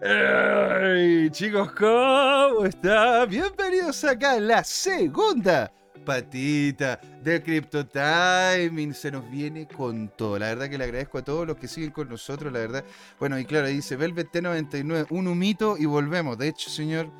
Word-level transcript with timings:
Hey, 0.00 1.28
chicos, 1.32 1.72
¿cómo 1.72 2.64
están? 2.66 3.28
Bienvenidos 3.28 4.04
acá 4.04 4.34
a 4.34 4.40
la 4.40 4.62
segunda 4.62 5.72
patita 6.06 7.00
de 7.20 7.42
Crypto 7.42 7.84
Timing. 7.84 8.94
Se 8.94 9.10
nos 9.10 9.28
viene 9.28 9.66
con 9.66 10.08
todo. 10.16 10.38
La 10.38 10.50
verdad 10.50 10.70
que 10.70 10.78
le 10.78 10.84
agradezco 10.84 11.18
a 11.18 11.24
todos 11.24 11.48
los 11.48 11.56
que 11.56 11.66
siguen 11.66 11.90
con 11.90 12.08
nosotros, 12.08 12.52
la 12.52 12.60
verdad. 12.60 12.84
Bueno, 13.18 13.40
y 13.40 13.44
claro, 13.44 13.66
dice 13.66 13.96
Velvet 13.96 14.30
T99, 14.30 15.08
un 15.10 15.26
humito 15.26 15.76
y 15.76 15.86
volvemos. 15.86 16.38
De 16.38 16.46
hecho, 16.46 16.70
señor, 16.70 17.10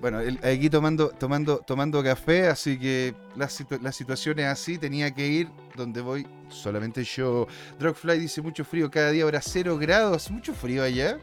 bueno, 0.00 0.20
aquí 0.44 0.70
tomando, 0.70 1.08
tomando, 1.08 1.58
tomando 1.58 2.04
café, 2.04 2.46
así 2.46 2.78
que 2.78 3.16
la, 3.34 3.48
la 3.82 3.90
situación 3.90 4.38
es 4.38 4.46
así, 4.46 4.78
tenía 4.78 5.12
que 5.12 5.26
ir 5.26 5.48
donde 5.74 6.00
voy 6.02 6.24
solamente 6.50 7.02
yo. 7.02 7.48
Drogfly 7.80 8.20
dice 8.20 8.42
mucho 8.42 8.64
frío, 8.64 8.88
cada 8.92 9.10
día 9.10 9.24
habrá 9.24 9.42
cero 9.42 9.76
grados, 9.76 10.30
mucho 10.30 10.54
frío 10.54 10.84
allá. 10.84 11.18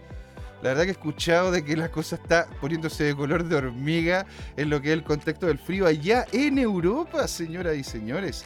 La 0.63 0.69
verdad 0.69 0.83
que 0.83 0.89
he 0.89 0.93
escuchado 0.93 1.51
de 1.51 1.65
que 1.65 1.75
la 1.75 1.91
cosa 1.91 2.15
está 2.15 2.47
poniéndose 2.61 3.03
de 3.03 3.13
color 3.13 3.43
de 3.43 3.57
hormiga 3.57 4.25
en 4.55 4.69
lo 4.69 4.81
que 4.81 4.87
es 4.87 4.93
el 4.93 5.03
contexto 5.03 5.47
del 5.47 5.59
frío 5.59 5.85
allá 5.85 6.25
en 6.31 6.57
Europa, 6.57 7.27
señoras 7.27 7.75
y 7.75 7.83
señores. 7.83 8.45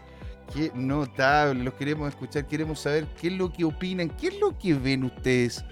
Qué 0.52 0.72
notable, 0.74 1.64
los 1.64 1.76
queremos 1.76 2.10
escuchar, 2.10 2.48
queremos 2.48 2.80
saber 2.80 3.06
qué 3.22 3.28
es 3.28 3.34
lo 3.34 3.54
que 3.54 3.66
opinan, 3.66 4.10
qué 4.10 4.30
es 4.30 4.40
lo 4.40 4.58
que 4.58 4.74
ven 4.74 5.04
ustedes 5.04 5.64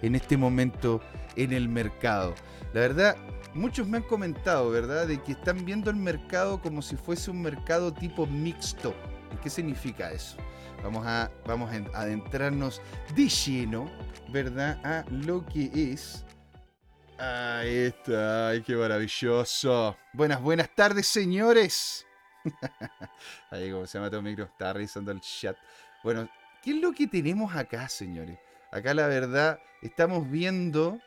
en 0.00 0.14
este 0.14 0.38
momento 0.38 1.02
en 1.36 1.52
el 1.52 1.68
mercado. 1.68 2.34
La 2.72 2.80
verdad, 2.80 3.16
muchos 3.52 3.86
me 3.86 3.98
han 3.98 4.04
comentado, 4.04 4.70
¿verdad?, 4.70 5.06
de 5.06 5.22
que 5.22 5.32
están 5.32 5.66
viendo 5.66 5.90
el 5.90 5.96
mercado 5.96 6.62
como 6.62 6.80
si 6.80 6.96
fuese 6.96 7.30
un 7.30 7.42
mercado 7.42 7.92
tipo 7.92 8.26
mixto. 8.26 8.94
¿Qué 9.42 9.50
significa 9.50 10.10
eso? 10.10 10.38
Vamos 10.82 11.06
a, 11.06 11.30
vamos 11.46 11.70
a 11.70 12.00
adentrarnos 12.00 12.80
de 13.14 13.28
lleno, 13.28 13.90
¿verdad? 14.28 14.80
A 14.84 15.04
lo 15.10 15.44
que 15.44 15.70
es. 15.74 16.24
Ahí 17.18 17.76
está, 17.76 18.48
ay, 18.48 18.62
qué 18.62 18.74
maravilloso. 18.74 19.96
Buenas, 20.14 20.40
buenas 20.40 20.74
tardes, 20.74 21.06
señores. 21.06 22.06
Ahí, 23.50 23.70
como 23.70 23.86
se 23.86 23.98
llama 23.98 24.08
todo 24.08 24.22
micro, 24.22 24.44
está 24.44 24.72
revisando 24.72 25.12
el 25.12 25.20
chat. 25.20 25.56
Bueno, 26.02 26.28
¿qué 26.62 26.70
es 26.70 26.76
lo 26.76 26.92
que 26.92 27.06
tenemos 27.06 27.54
acá, 27.54 27.88
señores? 27.90 28.38
Acá 28.72 28.94
la 28.94 29.06
verdad, 29.06 29.60
estamos 29.82 30.30
viendo 30.30 30.98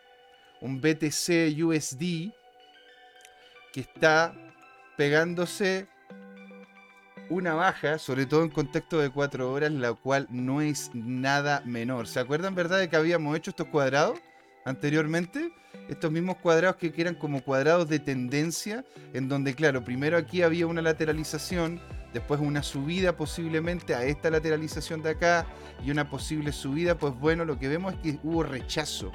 un 0.62 0.80
BTC 0.80 1.58
USD 1.64 2.32
que 3.72 3.80
está 3.82 4.36
pegándose 4.98 5.88
una 7.34 7.54
baja, 7.54 7.98
sobre 7.98 8.26
todo 8.26 8.44
en 8.44 8.50
contexto 8.50 9.00
de 9.00 9.10
cuatro 9.10 9.52
horas, 9.52 9.72
la 9.72 9.94
cual 9.94 10.28
no 10.30 10.62
es 10.62 10.92
nada 10.94 11.62
menor. 11.66 12.08
¿Se 12.08 12.20
acuerdan, 12.20 12.56
verdad, 12.56 12.80
de 12.80 12.90
que 12.90 12.96
habíamos 12.96 13.36
hecho 13.36 13.50
estos 13.50 13.68
cuadrados 13.68 14.20
anteriormente? 14.66 15.52
Estos 15.90 16.12
mismos 16.12 16.38
cuadrados 16.38 16.78
que 16.78 16.94
eran 16.96 17.16
como 17.16 17.44
cuadrados 17.44 17.90
de 17.90 18.00
tendencia, 18.00 18.86
en 19.14 19.28
donde, 19.28 19.54
claro, 19.56 19.84
primero 19.84 20.18
aquí 20.18 20.44
había 20.44 20.68
una 20.68 20.82
lateralización, 20.82 21.82
después 22.14 22.40
una 22.40 22.62
subida 22.62 23.18
posiblemente 23.18 23.96
a 23.96 24.04
esta 24.04 24.30
lateralización 24.30 25.02
de 25.02 25.10
acá 25.10 25.48
y 25.84 25.92
una 25.92 26.10
posible 26.10 26.52
subida, 26.52 26.98
pues 26.98 27.14
bueno, 27.16 27.44
lo 27.44 27.58
que 27.58 27.68
vemos 27.68 27.94
es 27.94 28.00
que 28.00 28.20
hubo 28.24 28.44
rechazo. 28.44 29.12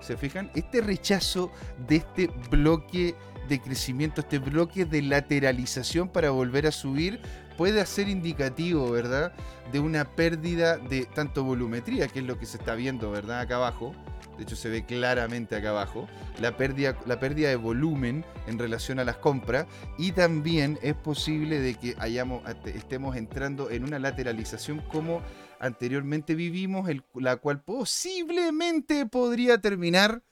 ¿Se 0.00 0.16
fijan? 0.16 0.50
Este 0.54 0.80
rechazo 0.80 1.50
de 1.86 1.96
este 1.96 2.28
bloque 2.50 3.14
de 3.50 3.60
crecimiento, 3.60 4.22
este 4.22 4.38
bloque 4.38 4.86
de 4.86 5.02
lateralización 5.02 6.08
para 6.08 6.30
volver 6.30 6.66
a 6.66 6.72
subir, 6.72 7.20
puede 7.58 7.84
ser 7.84 8.08
indicativo, 8.08 8.90
¿verdad? 8.90 9.34
De 9.70 9.80
una 9.80 10.04
pérdida 10.04 10.78
de 10.78 11.04
tanto 11.04 11.44
volumetría, 11.44 12.08
que 12.08 12.20
es 12.20 12.24
lo 12.24 12.38
que 12.38 12.46
se 12.46 12.56
está 12.56 12.74
viendo, 12.74 13.10
¿verdad? 13.10 13.40
Acá 13.40 13.56
abajo. 13.56 13.94
De 14.38 14.44
hecho, 14.44 14.56
se 14.56 14.70
ve 14.70 14.86
claramente 14.86 15.56
acá 15.56 15.70
abajo. 15.70 16.08
La 16.40 16.56
pérdida, 16.56 16.96
la 17.04 17.20
pérdida 17.20 17.50
de 17.50 17.56
volumen 17.56 18.24
en 18.46 18.58
relación 18.58 18.98
a 18.98 19.04
las 19.04 19.18
compras. 19.18 19.66
Y 19.98 20.12
también 20.12 20.78
es 20.80 20.94
posible 20.94 21.58
de 21.60 21.74
que 21.74 21.94
hayamos, 21.98 22.42
estemos 22.64 23.16
entrando 23.16 23.68
en 23.68 23.84
una 23.84 23.98
lateralización 23.98 24.80
como 24.90 25.20
anteriormente 25.58 26.34
vivimos, 26.34 26.88
la 27.14 27.36
cual 27.36 27.60
posiblemente 27.60 29.04
podría 29.04 29.58
terminar 29.58 30.22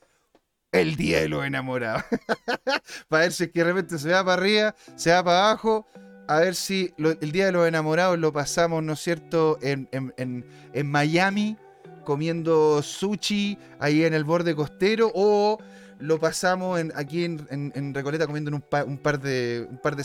el 0.72 0.96
día 0.96 1.20
de 1.20 1.28
los 1.28 1.44
enamorados. 1.44 2.04
para 3.08 3.22
ver 3.22 3.32
si 3.32 3.44
es 3.44 3.50
que 3.50 3.60
de 3.60 3.64
repente 3.64 3.98
se 3.98 4.10
va 4.10 4.24
para 4.24 4.40
arriba, 4.40 4.74
se 4.96 5.12
va 5.12 5.24
para 5.24 5.38
abajo. 5.38 5.86
A 6.26 6.40
ver 6.40 6.54
si 6.54 6.92
el 6.98 7.32
día 7.32 7.46
de 7.46 7.52
los 7.52 7.66
enamorados 7.66 8.18
lo 8.18 8.32
pasamos, 8.32 8.82
¿no 8.82 8.92
es 8.92 9.00
cierto?, 9.00 9.58
en, 9.62 10.44
Miami, 10.84 11.56
comiendo 12.04 12.82
sushi 12.82 13.56
ahí 13.80 14.04
en 14.04 14.12
el 14.12 14.24
borde 14.24 14.54
costero, 14.54 15.10
o 15.14 15.58
lo 15.98 16.20
pasamos 16.20 16.80
en, 16.80 16.92
aquí 16.94 17.24
en, 17.24 17.94
Recoleta 17.94 18.26
comiendo 18.26 18.50
un, 18.54 18.60
par 18.60 19.18
de 19.20 19.66
un 19.70 19.78
par 19.78 19.96
de 19.96 20.04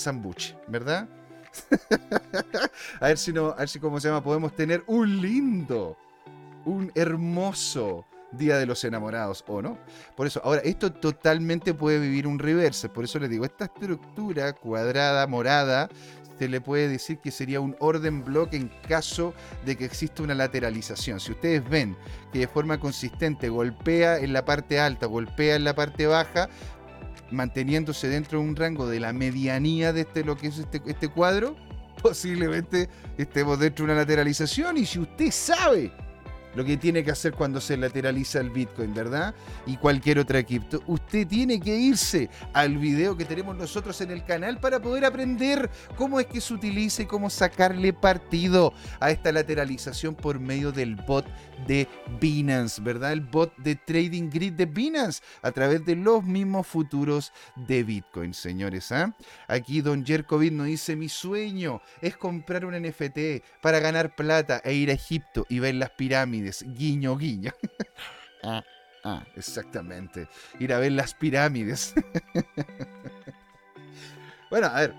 ¿verdad? 0.69 1.09
a 3.01 3.07
ver 3.07 3.17
si 3.17 3.33
no, 3.33 3.49
a 3.49 3.55
ver 3.55 3.69
si 3.69 3.79
como 3.79 3.99
se 3.99 4.07
llama, 4.07 4.23
podemos 4.23 4.55
tener 4.55 4.81
un 4.87 5.21
lindo, 5.21 5.97
un 6.63 6.89
hermoso 6.95 8.05
Día 8.37 8.57
de 8.57 8.65
los 8.65 8.83
Enamorados, 8.83 9.43
¿o 9.47 9.61
no? 9.61 9.77
Por 10.15 10.27
eso, 10.27 10.41
ahora, 10.43 10.61
esto 10.63 10.91
totalmente 10.91 11.73
puede 11.73 11.99
vivir 11.99 12.27
un 12.27 12.39
reverse. 12.39 12.89
Por 12.89 13.03
eso 13.03 13.19
les 13.19 13.29
digo, 13.29 13.45
esta 13.45 13.65
estructura 13.65 14.53
cuadrada, 14.53 15.25
morada, 15.27 15.89
se 16.37 16.47
le 16.47 16.61
puede 16.61 16.87
decir 16.87 17.19
que 17.19 17.31
sería 17.31 17.61
un 17.61 17.75
orden 17.79 18.23
bloque 18.23 18.57
en 18.57 18.71
caso 18.87 19.33
de 19.65 19.75
que 19.75 19.85
exista 19.85 20.23
una 20.23 20.33
lateralización. 20.33 21.19
Si 21.19 21.31
ustedes 21.31 21.67
ven 21.69 21.95
que 22.31 22.39
de 22.39 22.47
forma 22.47 22.79
consistente 22.79 23.49
golpea 23.49 24.17
en 24.17 24.33
la 24.33 24.43
parte 24.43 24.79
alta, 24.79 25.05
golpea 25.05 25.55
en 25.55 25.63
la 25.63 25.75
parte 25.75 26.07
baja, 26.07 26.49
manteniéndose 27.31 28.07
dentro 28.09 28.39
de 28.39 28.45
un 28.45 28.55
rango 28.55 28.87
de 28.87 28.99
la 28.99 29.13
medianía 29.13 29.93
de 29.93 30.01
este, 30.01 30.23
lo 30.23 30.35
que 30.35 30.47
es 30.47 30.57
este, 30.57 30.81
este 30.85 31.07
cuadro, 31.07 31.55
posiblemente 32.01 32.89
estemos 33.17 33.59
dentro 33.59 33.85
de 33.85 33.91
una 33.91 34.01
lateralización. 34.01 34.77
Y 34.77 34.85
si 34.85 34.99
usted 34.99 35.31
sabe 35.31 35.91
lo 36.55 36.63
que 36.63 36.77
tiene 36.77 37.03
que 37.03 37.11
hacer 37.11 37.33
cuando 37.33 37.59
se 37.59 37.77
lateraliza 37.77 38.39
el 38.39 38.49
Bitcoin, 38.49 38.93
¿verdad? 38.93 39.33
Y 39.65 39.77
cualquier 39.77 40.19
otra 40.19 40.43
cripto. 40.43 40.81
Usted 40.87 41.27
tiene 41.27 41.59
que 41.59 41.75
irse 41.75 42.29
al 42.53 42.77
video 42.77 43.17
que 43.17 43.25
tenemos 43.25 43.55
nosotros 43.55 43.99
en 44.01 44.11
el 44.11 44.23
canal 44.23 44.59
para 44.59 44.81
poder 44.81 45.05
aprender 45.05 45.69
cómo 45.95 46.19
es 46.19 46.27
que 46.27 46.41
se 46.41 46.53
utiliza 46.53 47.03
y 47.03 47.05
cómo 47.05 47.29
sacarle 47.29 47.93
partido 47.93 48.73
a 48.99 49.11
esta 49.11 49.31
lateralización 49.31 50.15
por 50.15 50.39
medio 50.39 50.71
del 50.71 50.95
bot 50.95 51.25
de 51.67 51.87
Binance, 52.19 52.81
¿verdad? 52.81 53.13
El 53.13 53.21
bot 53.21 53.55
de 53.57 53.75
Trading 53.75 54.29
Grid 54.29 54.53
de 54.53 54.65
Binance 54.65 55.21
a 55.41 55.51
través 55.51 55.85
de 55.85 55.95
los 55.95 56.23
mismos 56.23 56.67
futuros 56.67 57.31
de 57.55 57.83
Bitcoin, 57.83 58.33
señores. 58.33 58.91
¿ah? 58.91 59.15
Aquí 59.47 59.81
Don 59.81 60.05
Jerkovic 60.05 60.51
nos 60.51 60.67
dice, 60.67 60.95
mi 60.95 61.09
sueño 61.09 61.81
es 62.01 62.17
comprar 62.17 62.65
un 62.65 62.73
NFT 62.73 63.43
para 63.61 63.79
ganar 63.79 64.15
plata 64.15 64.61
e 64.63 64.73
ir 64.73 64.89
a 64.89 64.93
Egipto 64.93 65.45
y 65.49 65.59
ver 65.59 65.75
las 65.75 65.91
pirámides 65.91 66.42
guiño, 66.65 67.17
guiño. 67.17 67.51
ah, 68.43 68.63
ah, 69.03 69.23
exactamente. 69.35 70.27
Ir 70.59 70.73
a 70.73 70.79
ver 70.79 70.91
las 70.91 71.13
pirámides. 71.13 71.93
bueno, 74.49 74.67
a 74.67 74.81
ver. 74.81 74.95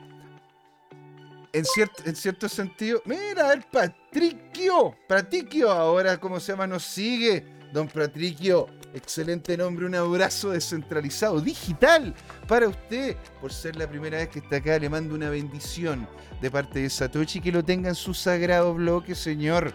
En 1.53 1.65
cierto, 1.65 2.03
en 2.05 2.17
cierto 2.17 2.49
sentido, 2.49 3.01
mira, 3.05 3.53
el 3.53 3.63
Patricio, 3.63 4.97
Patricio, 5.07 5.71
ahora, 5.71 6.19
¿cómo 6.19 6.41
se 6.41 6.53
llama? 6.53 6.67
Nos 6.67 6.83
sigue. 6.83 7.47
Don 7.73 7.89
Patricio, 7.89 8.69
excelente 8.95 9.57
nombre, 9.57 9.85
un 9.85 9.97
abrazo 9.97 10.51
descentralizado, 10.51 11.41
digital, 11.41 12.15
para 12.47 12.69
usted, 12.69 13.17
por 13.41 13.53
ser 13.53 13.75
la 13.75 13.89
primera 13.89 14.19
vez 14.19 14.29
que 14.29 14.39
está 14.39 14.57
acá. 14.57 14.79
Le 14.79 14.89
mando 14.89 15.15
una 15.15 15.29
bendición 15.29 16.09
de 16.41 16.51
parte 16.51 16.81
de 16.81 16.91
Satoshi, 16.91 17.41
que 17.41 17.51
lo 17.51 17.65
tenga 17.65 17.89
en 17.89 17.95
su 17.97 18.15
sagrado 18.15 18.75
bloque, 18.75 19.15
señor. 19.15 19.75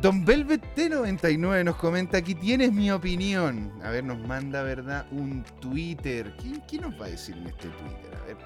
Don 0.00 0.24
Velvet 0.24 0.62
T99 0.74 1.62
nos 1.62 1.76
comenta, 1.76 2.16
aquí 2.16 2.34
tienes 2.34 2.72
mi 2.72 2.90
opinión. 2.90 3.70
A 3.84 3.90
ver, 3.90 4.02
nos 4.02 4.18
manda, 4.18 4.62
¿verdad? 4.62 5.06
Un 5.10 5.44
Twitter. 5.60 6.34
¿Qué, 6.66 6.78
nos 6.78 6.98
va 6.98 7.04
a 7.04 7.08
decir 7.10 7.36
en 7.36 7.48
este 7.48 7.68
Twitter? 7.68 8.16
A 8.16 8.24
ver. 8.24 8.36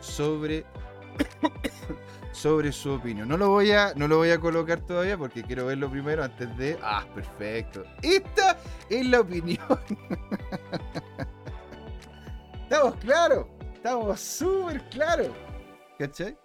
Sobre, 0.00 0.64
sobre 2.32 2.72
su 2.72 2.92
opinión. 2.92 3.28
No 3.28 3.36
lo, 3.36 3.50
voy 3.50 3.72
a, 3.72 3.92
no 3.94 4.08
lo 4.08 4.16
voy 4.16 4.30
a 4.30 4.40
colocar 4.40 4.80
todavía 4.80 5.18
porque 5.18 5.42
quiero 5.42 5.66
verlo 5.66 5.90
primero 5.90 6.24
antes 6.24 6.56
de... 6.56 6.78
Ah, 6.82 7.04
perfecto. 7.14 7.84
Esta 8.00 8.56
es 8.88 9.04
la 9.04 9.20
opinión. 9.20 9.58
Estamos 12.62 12.96
claros. 12.96 13.46
Estamos 13.74 14.18
súper 14.18 14.88
claros. 14.88 15.28
¿Cachai? 15.98 16.38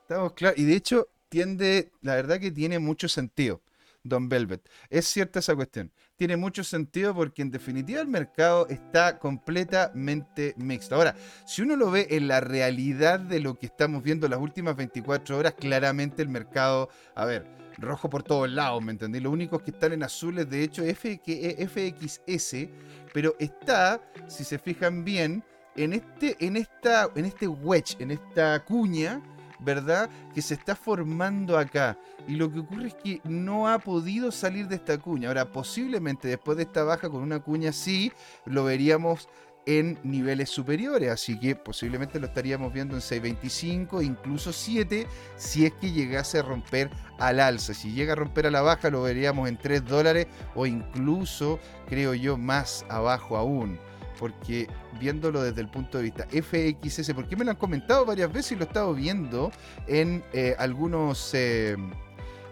Estamos 0.00 0.32
claros. 0.32 0.58
Y 0.58 0.64
de 0.64 0.76
hecho, 0.76 1.08
tiende, 1.30 1.92
la 2.02 2.16
verdad 2.16 2.38
que 2.38 2.50
tiene 2.50 2.78
mucho 2.78 3.08
sentido, 3.08 3.62
Don 4.02 4.28
Velvet. 4.28 4.68
Es 4.90 5.06
cierta 5.06 5.38
esa 5.38 5.54
cuestión. 5.54 5.92
Tiene 6.16 6.36
mucho 6.36 6.64
sentido 6.64 7.14
porque 7.14 7.40
en 7.40 7.50
definitiva 7.50 8.02
el 8.02 8.08
mercado 8.08 8.66
está 8.68 9.18
completamente 9.18 10.54
mixto. 10.58 10.96
Ahora, 10.96 11.16
si 11.46 11.62
uno 11.62 11.76
lo 11.76 11.90
ve 11.90 12.08
en 12.10 12.28
la 12.28 12.40
realidad 12.40 13.20
de 13.20 13.40
lo 13.40 13.54
que 13.54 13.66
estamos 13.66 14.02
viendo 14.02 14.28
las 14.28 14.40
últimas 14.40 14.76
24 14.76 15.38
horas, 15.38 15.54
claramente 15.54 16.20
el 16.20 16.28
mercado, 16.28 16.90
a 17.14 17.24
ver, 17.24 17.46
rojo 17.78 18.10
por 18.10 18.22
todos 18.22 18.50
lados, 18.50 18.82
¿me 18.82 18.92
entendí? 18.92 19.20
Los 19.20 19.32
únicos 19.32 19.62
que 19.62 19.70
están 19.70 19.92
en 19.92 20.02
azules, 20.02 20.50
de 20.50 20.62
hecho, 20.62 20.82
F, 20.82 21.20
FXS, 21.24 22.68
pero 23.14 23.34
está, 23.38 24.02
si 24.28 24.44
se 24.44 24.58
fijan 24.58 25.04
bien, 25.04 25.42
en 25.76 25.92
este, 25.92 26.36
en 26.40 26.56
esta, 26.56 27.10
en 27.14 27.24
este 27.24 27.46
wedge, 27.46 27.96
en 28.00 28.10
esta 28.10 28.64
cuña, 28.64 29.22
¿verdad? 29.62 30.08
Que 30.34 30.42
se 30.42 30.54
está 30.54 30.74
formando 30.74 31.58
acá. 31.58 31.98
Y 32.26 32.36
lo 32.36 32.52
que 32.52 32.60
ocurre 32.60 32.88
es 32.88 32.94
que 32.94 33.20
no 33.24 33.68
ha 33.68 33.78
podido 33.78 34.30
salir 34.30 34.68
de 34.68 34.76
esta 34.76 34.98
cuña. 34.98 35.28
Ahora, 35.28 35.50
posiblemente 35.52 36.28
después 36.28 36.56
de 36.56 36.64
esta 36.64 36.84
baja 36.84 37.08
con 37.08 37.22
una 37.22 37.40
cuña 37.40 37.70
así, 37.70 38.12
lo 38.44 38.64
veríamos 38.64 39.28
en 39.66 39.98
niveles 40.02 40.48
superiores, 40.48 41.10
así 41.10 41.38
que 41.38 41.54
posiblemente 41.54 42.18
lo 42.18 42.26
estaríamos 42.26 42.72
viendo 42.72 42.94
en 42.94 43.02
6.25, 43.02 44.02
incluso 44.02 44.52
7, 44.52 45.06
si 45.36 45.66
es 45.66 45.72
que 45.74 45.92
llegase 45.92 46.38
a 46.38 46.42
romper 46.42 46.90
al 47.18 47.40
alza. 47.40 47.74
Si 47.74 47.92
llega 47.92 48.14
a 48.14 48.16
romper 48.16 48.46
a 48.46 48.50
la 48.50 48.62
baja, 48.62 48.90
lo 48.90 49.02
veríamos 49.02 49.48
en 49.48 49.58
3 49.58 49.84
dólares 49.84 50.26
o 50.54 50.66
incluso, 50.66 51.60
creo 51.88 52.14
yo, 52.14 52.36
más 52.36 52.84
abajo 52.88 53.36
aún 53.36 53.78
porque 54.20 54.68
viéndolo 55.00 55.42
desde 55.42 55.62
el 55.62 55.68
punto 55.68 55.96
de 55.96 56.04
vista 56.04 56.26
FXS, 56.30 57.14
porque 57.14 57.36
me 57.36 57.44
lo 57.46 57.52
han 57.52 57.56
comentado 57.56 58.04
varias 58.04 58.30
veces 58.30 58.52
y 58.52 58.56
lo 58.56 58.64
he 58.64 58.66
estado 58.66 58.92
viendo 58.92 59.50
en 59.86 60.22
eh, 60.34 60.54
algunos, 60.58 61.32
eh, 61.32 61.74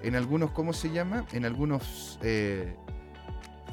en 0.03 0.17
algunos, 0.17 0.51
¿cómo 0.53 0.73
se 0.73 0.91
llama? 0.91 1.27
En 1.33 1.45
algunos 1.45 2.19
eh, 2.23 2.75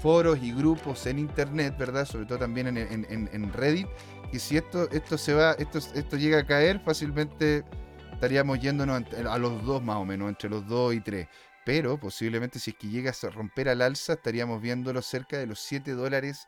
foros 0.01 0.39
y 0.43 0.51
grupos 0.51 1.05
en 1.05 1.19
internet, 1.19 1.75
¿verdad? 1.79 2.05
Sobre 2.05 2.25
todo 2.25 2.39
también 2.39 2.67
en, 2.77 3.53
Reddit, 3.53 3.87
que 4.29 4.39
si 4.39 4.57
esto, 4.57 4.91
esto 4.91 5.17
se 5.17 5.33
va, 5.33 5.53
esto, 5.53 5.77
esto 5.77 6.17
llega 6.17 6.39
a 6.39 6.45
caer, 6.45 6.81
fácilmente 6.81 7.63
estaríamos 8.11 8.59
yéndonos 8.59 9.03
a 9.25 9.37
los 9.37 9.63
dos 9.63 9.81
más 9.81 9.95
o 9.95 10.03
menos, 10.03 10.27
entre 10.27 10.49
los 10.49 10.67
dos 10.67 10.93
y 10.93 10.99
tres. 10.99 11.29
Pero 11.65 11.99
posiblemente 11.99 12.59
si 12.59 12.71
es 12.71 12.77
que 12.77 12.87
llega 12.87 13.11
a 13.11 13.29
romper 13.29 13.69
al 13.69 13.81
alza, 13.81 14.13
estaríamos 14.13 14.61
viéndolo 14.61 15.01
cerca 15.01 15.37
de 15.37 15.47
los 15.47 15.59
7 15.61 15.93
dólares 15.93 16.47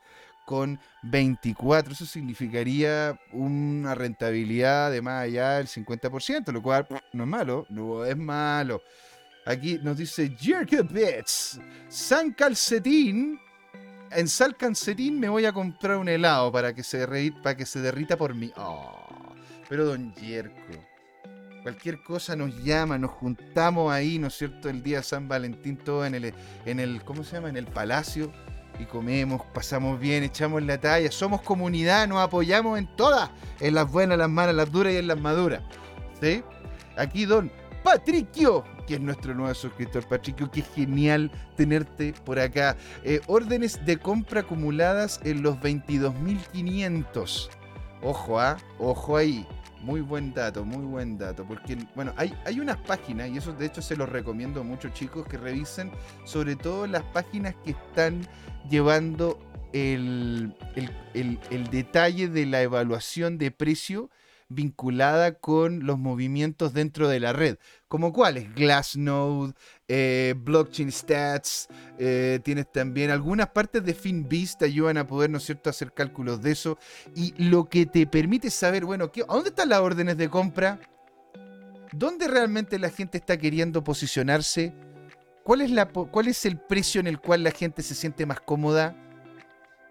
24. 1.02 1.94
Eso 1.94 2.06
significaría 2.06 3.20
una 3.32 3.96
rentabilidad 3.96 4.92
de 4.92 5.02
más 5.02 5.24
allá 5.24 5.58
del 5.58 5.68
50%, 5.68 6.52
lo 6.52 6.62
cual 6.62 6.88
no 7.14 7.24
es 7.24 7.30
malo, 7.30 7.66
no 7.70 8.06
es 8.06 8.18
malo. 8.18 8.82
Aquí 9.46 9.80
nos 9.82 9.98
dice 9.98 10.30
Bits, 10.30 11.60
San 11.90 12.32
Calcetín. 12.32 13.40
En 14.12 14.28
San 14.28 14.54
Calcetín 14.54 15.20
me 15.20 15.30
voy 15.30 15.46
a 15.46 15.52
comprar 15.52 15.98
un 15.98 16.08
helado 16.08 16.52
para 16.52 16.74
que 16.74 16.84
se, 16.84 17.00
derrita, 17.00 17.42
para 17.42 17.58
que 17.58 17.66
se 17.66 17.80
derrita 17.80 18.18
por 18.18 18.34
mí. 18.34 18.52
Oh, 18.56 19.36
pero 19.70 19.86
don 19.86 20.14
Jerko, 20.16 20.54
cualquier 21.62 22.02
cosa 22.04 22.36
nos 22.36 22.56
llama, 22.64 22.98
nos 22.98 23.12
juntamos 23.12 23.92
ahí, 23.92 24.18
¿no 24.18 24.28
es 24.28 24.38
cierto? 24.38 24.70
El 24.70 24.82
día 24.82 25.04
San 25.04 25.28
Valentín, 25.28 25.78
todo 25.78 26.06
en 26.06 26.16
el, 26.16 26.34
en 26.66 26.80
el 26.80 27.04
¿cómo 27.04 27.24
se 27.24 27.36
llama? 27.36 27.50
En 27.50 27.58
el 27.58 27.68
palacio 27.68 28.32
y 28.80 28.86
comemos, 28.86 29.42
pasamos 29.54 30.00
bien, 30.00 30.24
echamos 30.24 30.64
la 30.64 30.80
talla, 30.80 31.12
somos 31.12 31.42
comunidad, 31.42 32.08
nos 32.08 32.20
apoyamos 32.20 32.78
en 32.78 32.88
todas, 32.96 33.30
en 33.60 33.74
las 33.74 33.92
buenas, 33.92 34.18
las 34.18 34.30
malas, 34.30 34.56
las 34.56 34.72
duras 34.72 34.94
y 34.94 34.98
en 34.98 35.08
las 35.08 35.20
maduras. 35.20 35.62
¿Sí? 36.22 36.44
Aquí 36.96 37.26
don 37.26 37.52
Patricio, 37.84 38.64
que 38.86 38.96
es 38.96 39.00
nuestro 39.00 39.34
nuevo 39.34 39.54
suscriptor, 39.54 40.08
Patricio, 40.08 40.50
qué 40.52 40.62
genial 40.62 41.32
tenerte 41.56 42.14
por 42.26 42.40
acá. 42.40 42.76
Eh, 43.04 43.22
órdenes 43.28 43.84
de 43.86 43.98
compra 43.98 44.42
acumuladas 44.42 45.20
en 45.24 45.42
los 45.42 45.56
22.500. 45.58 47.50
Ojo, 48.02 48.40
¿ah? 48.40 48.58
Ojo 48.80 49.18
ahí. 49.18 49.48
Muy 49.82 50.02
buen 50.02 50.34
dato, 50.34 50.66
muy 50.66 50.86
buen 50.86 51.18
dato. 51.18 51.46
Porque, 51.46 51.78
bueno, 51.96 52.14
hay, 52.18 52.34
hay 52.46 52.60
unas 52.60 52.78
páginas, 52.78 53.30
y 53.30 53.38
eso 53.38 53.54
de 53.54 53.66
hecho 53.66 53.82
se 53.82 53.96
los 53.96 54.10
recomiendo 54.10 54.64
mucho, 54.64 54.90
chicos, 54.90 55.28
que 55.28 55.38
revisen 55.38 55.92
sobre 56.26 56.56
todo 56.56 56.88
las 56.88 57.04
páginas 57.04 57.56
que 57.64 57.72
están 57.72 58.28
llevando 58.70 59.40
el, 59.74 60.56
el 61.14 61.70
detalle 61.70 62.28
de 62.28 62.46
la 62.46 62.62
evaluación 62.62 63.38
de 63.38 63.52
precio 63.52 64.10
vinculada 64.50 65.34
con 65.34 65.86
los 65.86 66.00
movimientos 66.00 66.74
dentro 66.74 67.10
de 67.10 67.20
la 67.20 67.34
red. 67.34 67.58
¿Como 67.88 68.14
cuáles? 68.14 68.54
Glassnode, 68.56 69.54
eh, 69.88 70.36
Blockchain 70.38 70.92
Stats, 70.92 71.68
eh, 71.98 72.40
tienes 72.44 72.72
también 72.72 73.10
algunas 73.10 73.50
partes 73.50 73.84
de 73.84 73.94
FinBeast 73.94 74.60
te 74.60 74.66
ayudan 74.66 74.98
a 74.98 75.08
poder, 75.08 75.30
¿no 75.30 75.38
es 75.38 75.46
cierto?, 75.46 75.70
hacer 75.70 75.94
cálculos 75.94 76.42
de 76.42 76.52
eso. 76.52 76.78
Y 77.16 77.34
lo 77.42 77.70
que 77.70 77.86
te 77.86 78.06
permite 78.06 78.50
saber, 78.50 78.86
bueno, 78.86 79.12
¿qué, 79.12 79.22
¿a 79.22 79.34
dónde 79.34 79.50
están 79.50 79.70
las 79.70 79.80
órdenes 79.80 80.18
de 80.18 80.30
compra? 80.30 80.80
¿Dónde 81.94 82.28
realmente 82.28 82.78
la 82.80 82.90
gente 82.90 83.18
está 83.18 83.38
queriendo 83.38 83.84
posicionarse? 83.84 84.74
¿Cuál 85.44 85.62
es, 85.62 85.72
la, 85.72 85.88
¿Cuál 85.88 86.28
es 86.28 86.46
el 86.46 86.60
precio 86.60 87.00
en 87.00 87.08
el 87.08 87.20
cual 87.20 87.44
la 87.44 87.52
gente 87.52 87.82
se 87.82 87.96
siente 87.96 88.26
más 88.26 88.42
cómoda? 88.42 89.07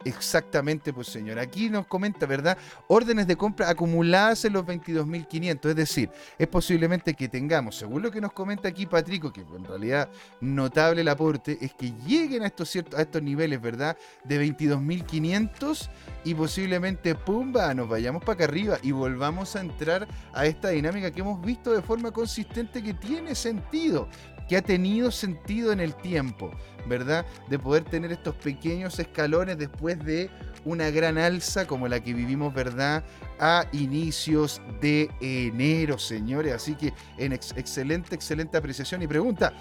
Exactamente, 0.06 0.92
pues 0.92 1.08
señor. 1.08 1.40
Aquí 1.40 1.68
nos 1.68 1.88
comenta, 1.88 2.26
¿verdad? 2.26 2.56
Órdenes 2.86 3.26
de 3.26 3.34
compra 3.34 3.68
acumuladas 3.68 4.44
en 4.44 4.52
los 4.52 4.64
22.500. 4.64 5.70
Es 5.70 5.74
decir, 5.74 6.10
es 6.38 6.46
posiblemente 6.46 7.14
que 7.14 7.28
tengamos, 7.28 7.74
según 7.74 8.02
lo 8.02 8.12
que 8.12 8.20
nos 8.20 8.32
comenta 8.32 8.68
aquí 8.68 8.86
Patrico, 8.86 9.32
que 9.32 9.40
en 9.40 9.64
realidad 9.64 10.08
notable 10.40 11.00
el 11.00 11.08
aporte, 11.08 11.58
es 11.60 11.74
que 11.74 11.92
lleguen 12.06 12.44
a 12.44 12.46
estos, 12.46 12.70
ciertos, 12.70 12.96
a 12.96 13.02
estos 13.02 13.20
niveles, 13.20 13.60
¿verdad? 13.60 13.96
De 14.22 14.40
22.500 14.40 15.88
y 16.22 16.34
posiblemente, 16.34 17.16
pumba, 17.16 17.74
nos 17.74 17.88
vayamos 17.88 18.22
para 18.22 18.34
acá 18.34 18.44
arriba 18.44 18.78
y 18.84 18.92
volvamos 18.92 19.56
a 19.56 19.60
entrar 19.60 20.06
a 20.32 20.46
esta 20.46 20.68
dinámica 20.68 21.10
que 21.10 21.20
hemos 21.20 21.44
visto 21.44 21.72
de 21.72 21.82
forma 21.82 22.12
consistente 22.12 22.80
que 22.80 22.94
tiene 22.94 23.34
sentido 23.34 24.08
que 24.48 24.56
ha 24.56 24.62
tenido 24.62 25.10
sentido 25.10 25.72
en 25.72 25.80
el 25.80 25.94
tiempo, 25.94 26.50
¿verdad? 26.86 27.26
De 27.48 27.58
poder 27.58 27.84
tener 27.84 28.12
estos 28.12 28.34
pequeños 28.36 28.98
escalones 28.98 29.58
después 29.58 29.98
de 30.04 30.30
una 30.64 30.90
gran 30.90 31.18
alza 31.18 31.66
como 31.66 31.88
la 31.88 32.00
que 32.00 32.12
vivimos, 32.12 32.54
¿verdad? 32.54 33.04
A 33.38 33.66
inicios 33.72 34.60
de 34.80 35.10
enero, 35.20 35.98
señores. 35.98 36.54
Así 36.54 36.74
que 36.74 36.92
en 37.18 37.32
excelente, 37.32 38.14
excelente 38.14 38.56
apreciación 38.56 39.02
y 39.02 39.06
pregunta. 39.06 39.52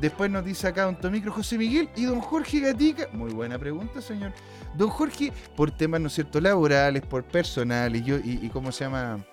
Después 0.00 0.28
nos 0.28 0.44
dice 0.44 0.66
acá 0.66 0.84
don 0.84 0.98
Tomicro 0.98 1.30
José 1.32 1.56
Miguel 1.56 1.88
y 1.94 2.04
don 2.04 2.20
Jorge 2.20 2.58
Gatica. 2.60 3.08
Muy 3.12 3.32
buena 3.32 3.58
pregunta, 3.58 4.00
señor. 4.00 4.32
Don 4.76 4.88
Jorge, 4.88 5.32
por 5.56 5.70
temas, 5.70 6.00
¿no 6.00 6.08
es 6.08 6.14
cierto?, 6.14 6.40
laborales, 6.40 7.02
por 7.02 7.22
personales 7.22 8.02
y, 8.04 8.10
y, 8.10 8.40
y 8.42 8.48
cómo 8.48 8.72
se 8.72 8.84
llama, 8.84 9.24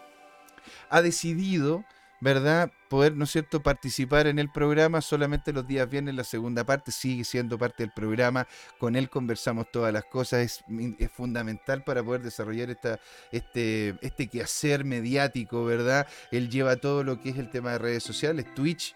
ha 0.89 1.01
decidido 1.01 1.83
¿verdad? 2.21 2.71
Poder, 2.89 3.15
¿no 3.17 3.25
es 3.25 3.31
cierto?, 3.31 3.61
participar 3.61 4.27
en 4.27 4.39
el 4.39 4.49
programa 4.49 5.01
solamente 5.01 5.51
los 5.51 5.67
días 5.67 5.89
viernes, 5.89 6.15
la 6.15 6.23
segunda 6.23 6.63
parte 6.63 6.91
sigue 6.91 7.23
siendo 7.23 7.57
parte 7.57 7.83
del 7.83 7.91
programa, 7.91 8.47
con 8.79 8.95
él 8.95 9.09
conversamos 9.09 9.65
todas 9.71 9.91
las 9.91 10.05
cosas, 10.05 10.41
es, 10.41 10.63
es 10.99 11.11
fundamental 11.11 11.83
para 11.83 12.03
poder 12.03 12.21
desarrollar 12.21 12.69
esta, 12.69 12.99
este, 13.31 13.95
este 14.01 14.27
quehacer 14.27 14.85
mediático, 14.85 15.65
¿verdad? 15.65 16.07
Él 16.31 16.49
lleva 16.49 16.75
todo 16.77 17.03
lo 17.03 17.19
que 17.19 17.29
es 17.29 17.37
el 17.37 17.49
tema 17.49 17.71
de 17.71 17.79
redes 17.79 18.03
sociales, 18.03 18.45
Twitch, 18.53 18.95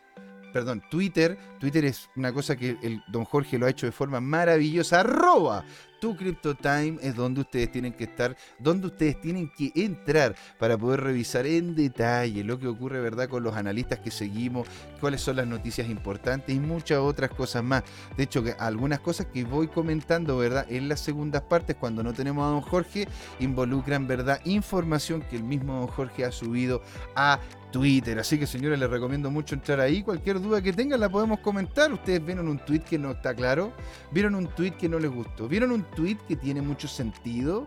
perdón, 0.53 0.81
Twitter. 0.89 1.37
Twitter 1.59 1.83
es 1.83 2.09
una 2.15 2.31
cosa 2.31 2.55
que 2.55 2.77
el 2.81 3.03
don 3.07 3.25
Jorge 3.25 3.57
lo 3.57 3.65
ha 3.65 3.69
hecho 3.69 3.87
de 3.87 3.91
forma 3.91 4.21
maravillosa. 4.21 5.01
Arroba 5.01 5.65
tu 5.99 6.15
CryptoTime 6.15 6.97
es 7.01 7.15
donde 7.15 7.41
ustedes 7.41 7.71
tienen 7.71 7.93
que 7.93 8.05
estar, 8.05 8.35
donde 8.59 8.87
ustedes 8.87 9.19
tienen 9.21 9.51
que 9.55 9.71
entrar 9.75 10.35
para 10.59 10.77
poder 10.77 11.01
revisar 11.01 11.45
en 11.45 11.75
detalle 11.75 12.43
lo 12.43 12.59
que 12.59 12.67
ocurre, 12.67 13.01
¿verdad?, 13.01 13.29
con 13.29 13.43
los 13.43 13.55
analistas 13.55 13.99
que 13.99 14.11
seguimos, 14.11 14.67
cuáles 14.99 15.21
son 15.21 15.37
las 15.37 15.47
noticias 15.47 15.89
importantes 15.89 16.55
y 16.55 16.59
muchas 16.59 16.99
otras 16.99 17.29
cosas 17.31 17.63
más. 17.63 17.83
De 18.17 18.23
hecho, 18.23 18.43
que 18.43 18.55
algunas 18.59 18.99
cosas 18.99 19.27
que 19.27 19.43
voy 19.43 19.67
comentando, 19.67 20.37
¿verdad?, 20.37 20.65
en 20.69 20.89
las 20.89 20.99
segundas 20.99 21.41
partes, 21.43 21.75
cuando 21.75 22.03
no 22.03 22.13
tenemos 22.13 22.45
a 22.45 22.49
don 22.49 22.61
Jorge, 22.61 23.07
involucran, 23.39 24.07
¿verdad?, 24.07 24.39
información 24.45 25.21
que 25.21 25.35
el 25.35 25.43
mismo 25.43 25.79
don 25.79 25.87
Jorge 25.87 26.25
ha 26.25 26.31
subido 26.31 26.81
a 27.15 27.39
Twitter. 27.71 28.17
Así 28.19 28.39
que 28.39 28.47
señores, 28.47 28.79
les 28.79 28.89
recomiendo 28.89 29.29
mucho 29.29 29.53
entrar 29.53 29.81
ahí. 29.81 30.01
Cualquier 30.01 30.39
duda 30.39 30.61
que 30.61 30.71
tengan 30.71 30.99
la 30.99 31.09
podemos 31.09 31.39
comentar. 31.39 31.91
Ustedes 31.91 32.25
vieron 32.25 32.47
un 32.47 32.57
tweet 32.59 32.79
que 32.79 32.97
no 32.97 33.11
está 33.11 33.33
claro, 33.35 33.73
vieron 34.11 34.35
un 34.35 34.47
tweet 34.47 34.71
que 34.71 34.87
no 34.87 34.97
les 34.97 35.11
gustó, 35.11 35.49
vieron 35.49 35.71
un 35.71 35.83
tweet 35.95 36.17
que 36.27 36.35
tiene 36.35 36.61
mucho 36.61 36.87
sentido. 36.87 37.65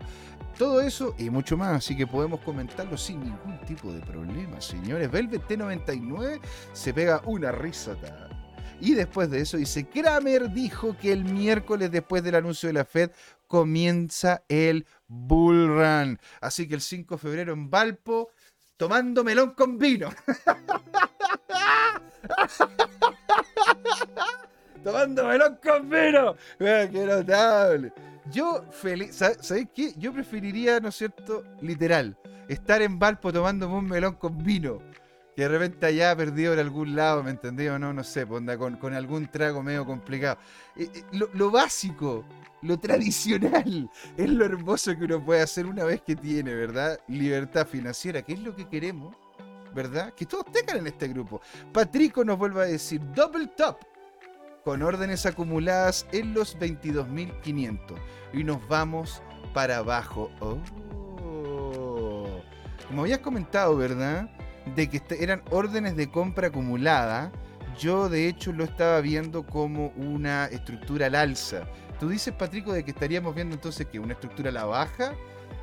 Todo 0.57 0.81
eso 0.81 1.15
y 1.17 1.29
mucho 1.29 1.55
más, 1.55 1.77
así 1.77 1.95
que 1.95 2.05
podemos 2.05 2.41
comentarlo 2.41 2.97
sin 2.97 3.21
ningún 3.21 3.59
tipo 3.65 3.93
de 3.93 4.01
problema, 4.01 4.59
señores. 4.59 5.09
Velvet 5.09 5.47
T99 5.47 6.41
se 6.73 6.93
pega 6.93 7.21
una 7.25 7.51
risota. 7.51 8.29
Y 8.81 8.93
después 8.93 9.29
de 9.29 9.41
eso 9.41 9.57
dice, 9.57 9.87
Kramer 9.87 10.51
dijo 10.51 10.95
que 10.97 11.11
el 11.11 11.25
miércoles 11.25 11.91
después 11.91 12.23
del 12.23 12.35
anuncio 12.35 12.67
de 12.67 12.73
la 12.73 12.85
Fed 12.85 13.11
comienza 13.47 14.43
el 14.47 14.85
Bull 15.07 15.67
Run. 15.67 16.19
Así 16.39 16.67
que 16.67 16.75
el 16.75 16.81
5 16.81 17.15
de 17.15 17.19
febrero 17.19 17.53
en 17.53 17.69
Valpo 17.69 18.29
tomando 18.77 19.23
melón 19.23 19.51
con 19.51 19.77
vino. 19.77 20.09
tomando 24.83 25.27
melón 25.27 25.59
con 25.61 25.89
vino. 25.89 26.35
qué 26.57 27.05
notable. 27.05 27.91
Yo, 28.31 28.63
feliz, 28.71 29.15
¿sabéis 29.15 29.69
qué? 29.73 29.93
Yo 29.97 30.13
preferiría, 30.13 30.79
¿no 30.79 30.89
es 30.89 30.95
cierto? 30.95 31.43
Literal, 31.61 32.17
estar 32.47 32.81
en 32.81 32.99
Valpo 32.99 33.33
tomando 33.33 33.69
un 33.69 33.85
melón 33.85 34.15
con 34.15 34.37
vino. 34.43 34.79
que 35.35 35.43
de 35.43 35.47
repente 35.47 35.85
allá 35.85 36.15
perdido 36.15 36.53
en 36.53 36.59
algún 36.59 36.95
lado, 36.95 37.23
¿me 37.23 37.31
entendí 37.31 37.67
o 37.67 37.79
no? 37.79 37.93
No 37.93 38.03
sé, 38.03 38.27
pues, 38.27 38.43
con, 38.57 38.75
con, 38.77 38.93
algún 38.93 39.27
trago 39.27 39.63
medio 39.63 39.85
complicado. 39.85 40.37
Eh, 40.75 40.89
eh, 40.93 41.03
lo, 41.11 41.49
básico, 41.49 42.25
lo 42.61 42.77
tradicional, 42.77 43.89
es 44.17 44.29
lo 44.29 44.45
hermoso 44.45 44.95
que 44.97 45.05
uno 45.05 45.23
puede 45.23 45.41
hacer 45.41 45.65
una 45.65 45.83
vez 45.85 46.01
que 46.01 46.15
tiene, 46.15 46.53
¿verdad? 46.53 46.99
Libertad 47.07 47.65
financiera, 47.65 48.21
que 48.21 48.33
es 48.33 48.39
lo 48.39 48.55
que 48.55 48.67
queremos, 48.67 49.15
¿verdad? 49.73 50.13
Que 50.13 50.25
todos 50.25 50.45
tengan 50.51 50.77
en 50.77 50.87
este 50.87 51.07
grupo. 51.07 51.41
Patrico 51.71 52.23
nos 52.23 52.37
vuelve 52.37 52.61
a 52.61 52.65
decir, 52.65 53.01
double 53.15 53.47
top, 53.47 53.77
con 54.63 54.81
órdenes 54.81 55.25
acumuladas 55.25 56.05
en 56.11 56.33
los 56.33 56.57
22.500. 56.57 57.79
Y 58.33 58.43
nos 58.43 58.65
vamos 58.67 59.21
para 59.53 59.77
abajo. 59.77 60.31
Oh. 60.39 60.57
Como 62.87 63.01
habías 63.01 63.19
comentado, 63.19 63.75
¿verdad? 63.77 64.29
De 64.75 64.89
que 64.89 64.97
este, 64.97 65.23
eran 65.23 65.43
órdenes 65.51 65.95
de 65.95 66.09
compra 66.09 66.47
acumulada. 66.47 67.31
Yo 67.77 68.09
de 68.09 68.27
hecho 68.27 68.51
lo 68.51 68.63
estaba 68.63 68.99
viendo 69.01 69.45
como 69.45 69.93
una 69.95 70.45
estructura 70.45 71.07
al 71.07 71.15
alza. 71.15 71.63
Tú 71.99 72.09
dices, 72.09 72.33
Patrico, 72.33 72.73
de 72.73 72.83
que 72.83 72.91
estaríamos 72.91 73.35
viendo 73.35 73.55
entonces 73.55 73.87
que 73.87 73.99
una 73.99 74.13
estructura 74.13 74.49
a 74.49 74.53
la 74.53 74.65
baja. 74.65 75.13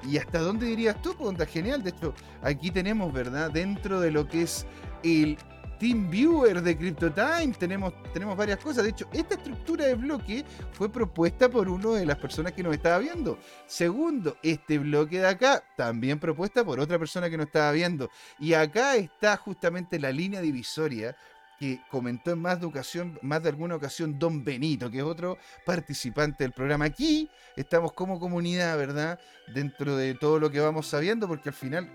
¿Y 0.04 0.18
hasta 0.18 0.38
dónde 0.38 0.66
dirías 0.66 1.00
tú? 1.02 1.16
Pues 1.16 1.36
genial. 1.48 1.82
De 1.82 1.90
hecho, 1.90 2.14
aquí 2.42 2.70
tenemos, 2.70 3.12
¿verdad? 3.12 3.50
Dentro 3.50 4.00
de 4.00 4.10
lo 4.10 4.28
que 4.28 4.42
es 4.42 4.66
el 5.02 5.36
Team 5.78 6.10
Viewer 6.10 6.62
de 6.62 6.76
CryptoTime, 6.76 7.54
tenemos, 7.58 7.92
tenemos 8.12 8.36
varias 8.36 8.58
cosas. 8.58 8.84
De 8.84 8.90
hecho, 8.90 9.08
esta 9.12 9.34
estructura 9.34 9.86
de 9.86 9.94
bloque 9.94 10.44
fue 10.72 10.90
propuesta 10.90 11.48
por 11.48 11.68
una 11.68 11.90
de 11.90 12.06
las 12.06 12.18
personas 12.18 12.52
que 12.52 12.62
nos 12.62 12.74
estaba 12.74 12.98
viendo. 12.98 13.38
Segundo, 13.66 14.36
este 14.42 14.78
bloque 14.78 15.20
de 15.20 15.28
acá, 15.28 15.62
también 15.76 16.18
propuesta 16.18 16.64
por 16.64 16.80
otra 16.80 16.98
persona 16.98 17.28
que 17.28 17.36
nos 17.36 17.46
estaba 17.46 17.72
viendo. 17.72 18.10
Y 18.38 18.54
acá 18.54 18.96
está 18.96 19.36
justamente 19.36 19.98
la 19.98 20.10
línea 20.10 20.40
divisoria 20.40 21.16
que 21.58 21.80
comentó 21.90 22.32
en 22.32 22.38
más 22.40 22.62
ocasión, 22.62 23.18
más 23.22 23.42
de 23.42 23.48
alguna 23.48 23.76
ocasión, 23.76 24.18
Don 24.18 24.44
Benito, 24.44 24.90
que 24.90 24.98
es 24.98 25.04
otro 25.04 25.38
participante 25.64 26.44
del 26.44 26.52
programa. 26.52 26.84
Aquí 26.84 27.30
estamos 27.56 27.92
como 27.92 28.20
comunidad, 28.20 28.76
¿verdad? 28.76 29.18
Dentro 29.54 29.96
de 29.96 30.14
todo 30.14 30.38
lo 30.38 30.50
que 30.50 30.60
vamos 30.60 30.86
sabiendo, 30.86 31.26
porque 31.26 31.48
al 31.48 31.54
final 31.54 31.88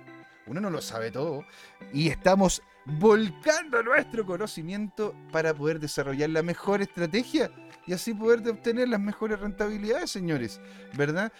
uno 0.52 0.60
no 0.60 0.70
lo 0.70 0.82
sabe 0.82 1.12
todo. 1.12 1.46
Y 1.94 2.10
estamos 2.10 2.62
volcando 2.86 3.82
nuestro 3.84 4.26
conocimiento 4.26 5.16
para 5.32 5.54
poder 5.54 5.80
desarrollar 5.80 6.30
la 6.30 6.44
mejor 6.44 6.82
estrategia 6.82 7.50
y 7.88 7.94
así 7.94 8.14
poder 8.14 8.48
obtener 8.50 8.90
las 8.90 9.00
mejores 9.00 9.40
rentabilidades, 9.40 10.12
señores. 10.12 10.60
¿Verdad? 10.96 11.32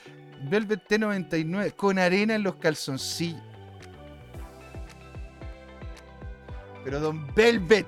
Velvet 0.50 0.88
T99 0.88 1.76
con 1.76 2.00
arena 2.00 2.36
en 2.36 2.44
los 2.44 2.56
calzoncillos. 2.56 3.44
Pero 6.84 7.00
don 7.00 7.28
Velvet, 7.36 7.86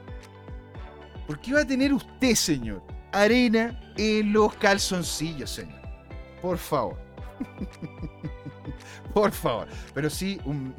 ¿por 1.25 1.39
qué 1.39 1.53
va 1.53 1.62
a 1.62 1.65
tener 1.65 1.94
usted, 1.94 2.36
señor, 2.36 2.84
arena 3.12 3.80
en 3.98 4.34
los 4.34 4.53
calzoncillos, 4.56 5.50
señor? 5.50 5.82
Por 6.42 6.58
favor. 6.58 6.98
Por 9.13 9.32
favor. 9.32 9.67
Pero 9.93 10.10
sí, 10.10 10.39
un, 10.46 10.74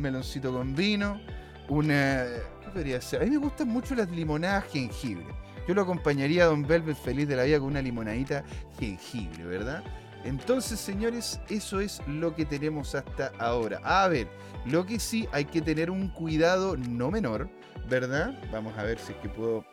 meloncito 0.00 0.52
con 0.52 0.74
vino 0.74 1.20
una. 1.68 2.24
¿Qué 2.62 2.70
podría 2.72 3.00
ser? 3.00 3.22
A 3.22 3.24
mí 3.24 3.30
me 3.30 3.38
gustan 3.38 3.68
mucho 3.68 3.94
las 3.94 4.10
limonadas 4.10 4.64
jengibre. 4.70 5.26
Yo 5.66 5.74
lo 5.74 5.82
acompañaría 5.82 6.44
a 6.44 6.46
Don 6.46 6.66
Velvet 6.66 6.96
feliz 6.96 7.28
de 7.28 7.36
la 7.36 7.44
vida 7.44 7.58
con 7.58 7.68
una 7.68 7.82
limonadita 7.82 8.42
jengibre, 8.78 9.44
¿verdad? 9.44 9.84
Entonces, 10.24 10.80
señores, 10.80 11.40
eso 11.48 11.80
es 11.80 12.00
lo 12.06 12.34
que 12.34 12.44
tenemos 12.44 12.94
hasta 12.94 13.32
ahora. 13.38 13.80
A 13.84 14.08
ver, 14.08 14.28
lo 14.64 14.86
que 14.86 14.98
sí 14.98 15.28
hay 15.30 15.44
que 15.44 15.60
tener 15.62 15.90
un 15.90 16.08
cuidado 16.08 16.76
no 16.76 17.10
menor, 17.10 17.48
¿verdad? 17.88 18.38
Vamos 18.50 18.76
a 18.78 18.82
ver 18.82 18.98
si 18.98 19.12
es 19.12 19.18
que 19.18 19.28
puedo 19.28 19.64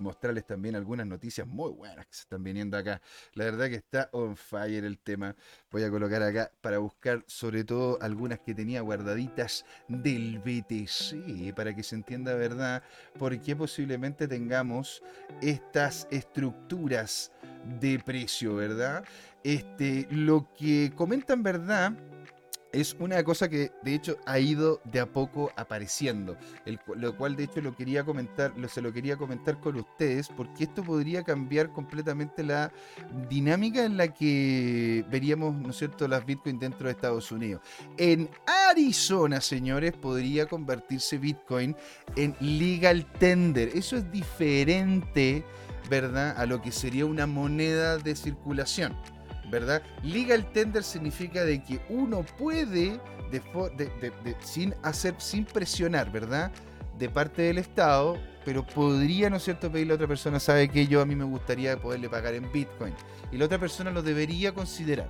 mostrarles 0.00 0.46
también 0.46 0.74
algunas 0.74 1.06
noticias 1.06 1.46
muy 1.46 1.70
buenas 1.72 2.06
que 2.06 2.14
se 2.14 2.22
están 2.22 2.42
viniendo 2.42 2.76
acá. 2.76 3.00
La 3.34 3.44
verdad 3.44 3.68
que 3.68 3.76
está 3.76 4.08
on 4.12 4.36
fire 4.36 4.84
el 4.84 4.98
tema. 4.98 5.36
Voy 5.70 5.82
a 5.84 5.90
colocar 5.90 6.22
acá 6.22 6.50
para 6.60 6.78
buscar 6.78 7.24
sobre 7.26 7.64
todo 7.64 7.98
algunas 8.00 8.40
que 8.40 8.54
tenía 8.54 8.80
guardaditas 8.80 9.64
del 9.88 10.38
BTC, 10.38 11.54
para 11.54 11.74
que 11.74 11.82
se 11.82 11.94
entienda, 11.94 12.34
¿verdad? 12.34 12.82
Por 13.18 13.40
qué 13.40 13.54
posiblemente 13.54 14.26
tengamos 14.26 15.02
estas 15.40 16.08
estructuras 16.10 17.32
de 17.80 17.98
precio, 17.98 18.56
¿verdad? 18.56 19.04
Este, 19.44 20.06
lo 20.10 20.48
que 20.56 20.92
comentan, 20.94 21.42
¿verdad? 21.42 21.92
Es 22.72 22.96
una 22.98 23.22
cosa 23.24 23.48
que 23.48 23.72
de 23.82 23.94
hecho 23.94 24.16
ha 24.26 24.38
ido 24.38 24.80
de 24.84 25.00
a 25.00 25.06
poco 25.06 25.52
apareciendo, 25.56 26.36
lo 26.94 27.16
cual 27.16 27.36
de 27.36 27.44
hecho 27.44 27.60
lo 27.60 27.74
quería 27.74 28.04
comentar, 28.04 28.56
lo, 28.56 28.68
se 28.68 28.80
lo 28.80 28.92
quería 28.92 29.16
comentar 29.16 29.58
con 29.60 29.76
ustedes, 29.76 30.28
porque 30.28 30.64
esto 30.64 30.82
podría 30.82 31.22
cambiar 31.22 31.72
completamente 31.72 32.42
la 32.42 32.72
dinámica 33.28 33.84
en 33.84 33.96
la 33.96 34.08
que 34.08 35.04
veríamos, 35.10 35.54
¿no 35.54 35.70
es 35.70 35.76
cierto?, 35.76 36.06
las 36.06 36.24
Bitcoin 36.24 36.58
dentro 36.58 36.86
de 36.86 36.92
Estados 36.92 37.32
Unidos. 37.32 37.60
En 37.96 38.28
Arizona, 38.70 39.40
señores, 39.40 39.92
podría 39.94 40.46
convertirse 40.46 41.18
Bitcoin 41.18 41.76
en 42.16 42.36
legal 42.40 43.10
tender. 43.18 43.70
Eso 43.74 43.96
es 43.96 44.10
diferente, 44.12 45.44
¿verdad?, 45.88 46.38
a 46.38 46.46
lo 46.46 46.62
que 46.62 46.70
sería 46.70 47.04
una 47.06 47.26
moneda 47.26 47.98
de 47.98 48.14
circulación. 48.14 48.96
¿Verdad? 49.50 49.82
Legal 50.02 50.50
tender 50.52 50.82
significa 50.82 51.44
de 51.44 51.62
que 51.62 51.80
uno 51.88 52.24
puede, 52.38 53.00
sin 54.40 54.74
hacer, 54.82 55.14
sin 55.18 55.44
presionar, 55.44 56.10
¿verdad? 56.10 56.50
De 56.98 57.08
parte 57.08 57.42
del 57.42 57.58
Estado, 57.58 58.18
pero 58.44 58.66
podría, 58.66 59.30
¿no 59.30 59.36
es 59.36 59.44
cierto?, 59.44 59.70
pedirle 59.70 59.92
a 59.92 59.96
otra 59.96 60.08
persona, 60.08 60.40
sabe 60.40 60.68
que 60.68 60.86
yo 60.86 61.00
a 61.00 61.06
mí 61.06 61.14
me 61.14 61.24
gustaría 61.24 61.76
poderle 61.80 62.08
pagar 62.08 62.34
en 62.34 62.50
Bitcoin. 62.52 62.94
Y 63.32 63.38
la 63.38 63.46
otra 63.46 63.58
persona 63.58 63.90
lo 63.90 64.02
debería 64.02 64.52
considerar. 64.52 65.08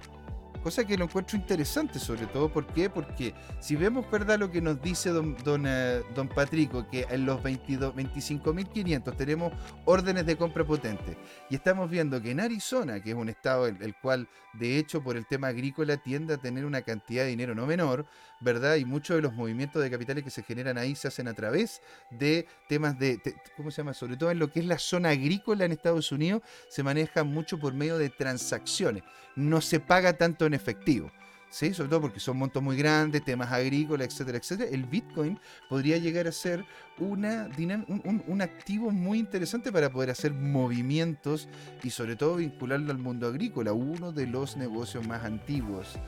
Cosa 0.62 0.85
que 0.85 0.99
lo 0.99 1.05
encuentro 1.05 1.38
interesante, 1.38 1.99
sobre 1.99 2.26
todo, 2.26 2.52
¿por 2.52 2.67
qué? 2.67 2.90
Porque 2.90 3.33
si 3.61 3.76
vemos, 3.76 4.11
¿verdad?, 4.11 4.38
lo 4.38 4.50
que 4.50 4.61
nos 4.61 4.83
dice 4.83 5.09
don, 5.09 5.35
don, 5.43 5.64
eh, 5.67 6.02
don 6.14 6.29
Patrico, 6.29 6.87
que 6.87 7.07
en 7.09 7.25
los 7.25 7.40
25.500 7.43 9.17
tenemos 9.17 9.55
órdenes 9.87 10.26
de 10.26 10.37
compra 10.37 10.62
potentes, 10.64 11.17
y 11.49 11.55
estamos 11.55 11.88
viendo 11.88 12.21
que 12.21 12.33
en 12.33 12.40
Arizona, 12.40 13.00
que 13.00 13.11
es 13.11 13.17
un 13.17 13.31
estado 13.31 13.67
el, 13.69 13.81
el, 13.83 13.95
cual, 13.97 14.29
de 14.52 14.79
hecho, 14.79 15.02
por 15.02 15.17
el 15.17 15.26
tema 15.26 15.49
agrícola 15.49 15.97
tiende 15.97 16.35
a 16.35 16.37
tener 16.37 16.67
una 16.67 16.83
cantidad 16.83 17.23
de 17.23 17.31
dinero 17.31 17.55
no 17.55 17.67
menor, 17.67 18.05
¿verdad? 18.40 18.76
Y 18.76 18.85
muchos 18.85 19.16
de 19.16 19.23
los 19.23 19.35
movimientos 19.35 19.82
de 19.82 19.90
capitales 19.90 20.25
que 20.25 20.30
se 20.30 20.42
generan 20.42 20.78
ahí 20.78 20.94
se 20.94 21.09
hacen 21.09 21.28
a 21.28 21.35
través 21.35 21.82
de 22.11 22.47
temas 22.68 22.99
de, 22.99 23.20
¿cómo 23.56 23.70
se 23.70 23.78
llama? 23.78 23.94
Sobre 23.94 24.16
todo 24.16 24.30
en 24.30 24.38
lo 24.38 24.50
que 24.50 24.61
es 24.61 24.66
la 24.66 24.78
zona 24.78 25.11
agrícola 25.11 25.64
en 25.64 25.73
Estados 25.73 26.11
Unidos, 26.11 26.42
se 26.68 26.82
maneja 26.82 27.23
mucho 27.23 27.59
por 27.59 27.75
medio 27.75 27.99
de 27.99 28.09
transacciones. 28.09 29.02
No 29.37 29.61
se 29.61 29.78
paga 29.78 30.14
tanto 30.14 30.47
en 30.47 30.54
efectivo. 30.54 31.11
¿Sí? 31.52 31.75
Sobre 31.75 31.88
todo 31.88 32.02
porque 32.02 32.20
son 32.20 32.37
montos 32.37 32.62
muy 32.62 32.76
grandes, 32.76 33.25
temas 33.25 33.50
agrícolas, 33.50 34.06
etcétera, 34.06 34.38
etcétera. 34.38 34.70
El 34.70 34.85
Bitcoin 34.85 35.37
podría 35.68 35.99
llegar 35.99 36.28
a 36.28 36.32
ser 36.32 36.64
una, 36.97 37.50
un, 37.59 38.23
un, 38.25 38.40
activo 38.40 38.92
muy 38.92 39.18
interesante 39.18 39.73
para 39.73 39.90
poder 39.90 40.11
hacer 40.11 40.32
movimientos 40.32 41.49
y 41.82 41.90
sobre 41.90 42.14
todo 42.14 42.37
vincularlo 42.37 42.92
al 42.92 42.99
mundo 42.99 43.26
agrícola, 43.26 43.73
uno 43.73 44.12
de 44.12 44.28
los 44.28 44.56
negocios 44.56 45.04
más 45.09 45.25
antiguos 45.25 45.99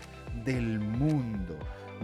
del 0.44 0.78
mundo. 0.78 1.58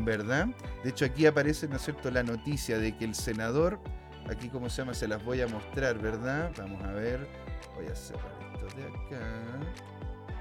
¿Verdad? 0.05 0.49
De 0.83 0.91
hecho, 0.91 1.05
aquí 1.05 1.27
aparece, 1.27 1.69
¿no 1.69 1.77
es 1.77 1.83
cierto?, 1.83 2.11
la 2.11 2.23
noticia 2.23 2.79
de 2.79 2.97
que 2.97 3.05
el 3.05 3.15
senador, 3.15 3.79
aquí 4.31 4.49
como 4.49 4.69
se 4.69 4.83
llama, 4.83 4.95
se 4.95 5.09
las 5.09 5.25
voy 5.25 5.41
a 5.41 5.49
mostrar, 5.49 5.99
¿verdad? 5.99 6.53
Vamos 6.57 6.83
a 6.85 6.93
ver, 6.93 7.27
voy 7.75 7.87
a 7.87 7.95
cerrar 7.95 8.33
esto 8.55 8.77
de 8.77 8.85
acá 8.85 9.59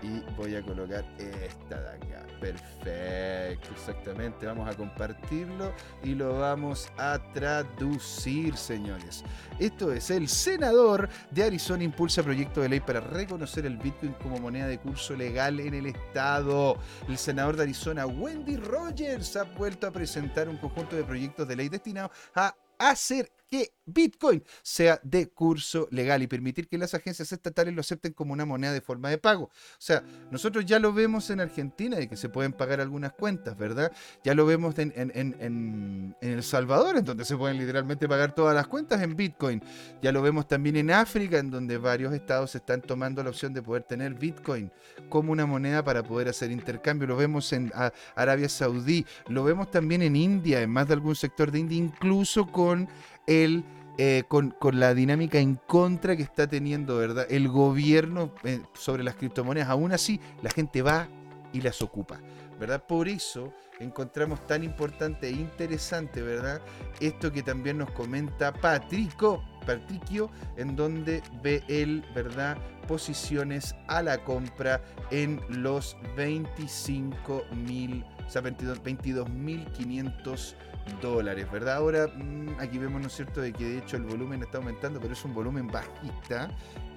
y 0.01 0.21
voy 0.35 0.55
a 0.55 0.61
colocar 0.61 1.05
esta 1.17 1.79
de 1.81 1.89
acá. 1.89 2.27
Perfecto, 2.39 3.69
exactamente. 3.73 4.45
Vamos 4.45 4.69
a 4.69 4.75
compartirlo 4.75 5.73
y 6.03 6.13
lo 6.13 6.37
vamos 6.39 6.89
a 6.97 7.19
traducir, 7.33 8.55
señores. 8.55 9.23
Esto 9.59 9.91
es, 9.91 10.11
el 10.11 10.27
senador 10.27 11.09
de 11.31 11.43
Arizona 11.43 11.83
impulsa 11.83 12.21
proyecto 12.21 12.61
de 12.61 12.69
ley 12.69 12.79
para 12.79 12.99
reconocer 12.99 13.65
el 13.65 13.77
Bitcoin 13.77 14.13
como 14.13 14.37
moneda 14.37 14.67
de 14.67 14.77
curso 14.77 15.15
legal 15.15 15.59
en 15.59 15.73
el 15.73 15.87
estado. 15.87 16.77
El 17.07 17.17
senador 17.17 17.55
de 17.55 17.63
Arizona, 17.63 18.05
Wendy 18.05 18.57
Rogers, 18.57 19.35
ha 19.35 19.43
vuelto 19.43 19.87
a 19.87 19.91
presentar 19.91 20.47
un 20.47 20.57
conjunto 20.57 20.95
de 20.95 21.03
proyectos 21.03 21.47
de 21.47 21.55
ley 21.55 21.69
destinados 21.69 22.11
a 22.35 22.53
hacer 22.77 23.31
que 23.49 23.73
Bitcoin 23.85 24.43
sea 24.61 24.99
de 25.03 25.29
curso 25.29 25.87
legal 25.91 26.21
y 26.21 26.27
permitir 26.27 26.67
que 26.67 26.77
las 26.77 26.93
agencias 26.93 27.31
estatales 27.31 27.73
lo 27.73 27.81
acepten 27.81 28.13
como 28.13 28.33
una 28.33 28.45
moneda 28.45 28.73
de 28.73 28.81
forma 28.81 29.09
de 29.09 29.17
pago. 29.17 29.45
O 29.45 29.51
sea, 29.79 30.03
nosotros 30.29 30.65
ya 30.65 30.79
lo 30.79 30.91
vemos 30.93 31.29
en 31.29 31.39
Argentina 31.39 31.97
de 31.97 32.09
que 32.09 32.17
se 32.17 32.29
pueden 32.29 32.53
pagar 32.53 32.81
algunas 32.81 33.13
cuentas, 33.13 33.57
¿verdad? 33.57 33.91
Ya 34.23 34.33
lo 34.33 34.45
vemos 34.45 34.77
en, 34.77 34.93
en, 34.95 36.15
El 36.21 36.43
Salvador, 36.43 36.97
en 36.97 37.05
donde 37.05 37.23
se 37.23 37.37
pueden 37.37 37.57
literalmente 37.57 38.07
pagar 38.07 38.35
todas 38.35 38.53
las 38.53 38.67
cuentas 38.67 39.01
en 39.01 39.15
Bitcoin. 39.15 39.63
Ya 40.01 40.11
lo 40.11 40.21
vemos 40.21 40.47
también 40.47 40.75
en 40.75 40.91
África, 40.91 41.37
en 41.37 41.49
donde 41.49 41.77
varios 41.77 42.13
estados 42.13 42.53
están 42.55 42.81
tomando 42.81 43.23
la 43.23 43.29
opción 43.29 43.53
de 43.53 43.61
poder 43.61 43.83
tener 43.83 44.13
Bitcoin 44.13 44.71
como 45.09 45.31
una 45.31 45.45
moneda 45.45 45.83
para 45.83 46.03
poder 46.03 46.27
hacer 46.27 46.51
intercambio. 46.51 47.07
Lo 47.07 47.15
vemos 47.15 47.53
en 47.53 47.71
Arabia 48.15 48.49
Saudí, 48.49 49.05
lo 49.27 49.43
vemos 49.43 49.71
también 49.71 50.01
en 50.01 50.15
India, 50.15 50.61
en 50.61 50.69
más 50.69 50.87
de 50.87 50.93
algún 50.93 51.15
sector 51.15 51.51
de 51.51 51.59
India, 51.59 51.77
incluso 51.77 52.47
con 52.51 52.87
el 53.27 53.63
eh, 53.99 54.25
con, 54.27 54.53
la 54.73 54.93
dinámica 54.93 55.39
en 55.39 55.55
contra 55.55 56.15
que 56.15 56.21
está 56.21 56.47
teniendo 56.47 56.97
¿verdad? 56.97 57.25
el 57.29 57.47
gobierno 57.47 58.31
eh, 58.43 58.61
sobre 58.73 59.03
las 59.03 59.15
criptomonedas. 59.15 59.69
Aún 59.69 59.91
así, 59.91 60.19
la 60.43 60.51
gente 60.51 60.83
va 60.83 61.07
y 61.51 61.61
las 61.61 61.81
ocupa. 61.81 62.19
¿verdad? 62.59 62.83
Por 62.85 63.07
eso 63.07 63.53
encontramos 63.79 64.45
tan 64.47 64.63
importante 64.63 65.27
e 65.27 65.31
interesante, 65.31 66.21
¿verdad? 66.21 66.61
Esto 66.99 67.31
que 67.31 67.43
también 67.43 67.77
nos 67.77 67.91
comenta 67.91 68.53
Patrico, 68.53 69.43
Patricio, 69.65 70.31
en 70.57 70.75
donde 70.75 71.21
ve 71.43 71.63
él, 71.67 72.03
¿verdad? 72.15 72.57
Posiciones 72.87 73.75
a 73.87 74.01
la 74.01 74.23
compra 74.23 74.81
en 75.11 75.39
los 75.49 75.95
25 76.15 77.43
mil, 77.67 78.03
o 78.25 78.29
sea, 78.29 78.41
22.500 78.41 80.55
dólares, 81.01 81.49
¿verdad? 81.51 81.75
Ahora 81.75 82.07
mm, 82.07 82.59
aquí 82.59 82.77
vemos, 82.77 83.01
¿no 83.01 83.07
es 83.07 83.13
cierto?, 83.13 83.41
de 83.41 83.53
que 83.53 83.63
de 83.63 83.77
hecho 83.79 83.97
el 83.97 84.03
volumen 84.03 84.41
está 84.43 84.57
aumentando, 84.57 84.99
pero 84.99 85.13
es 85.13 85.23
un 85.25 85.33
volumen 85.33 85.67
bajista. 85.67 86.49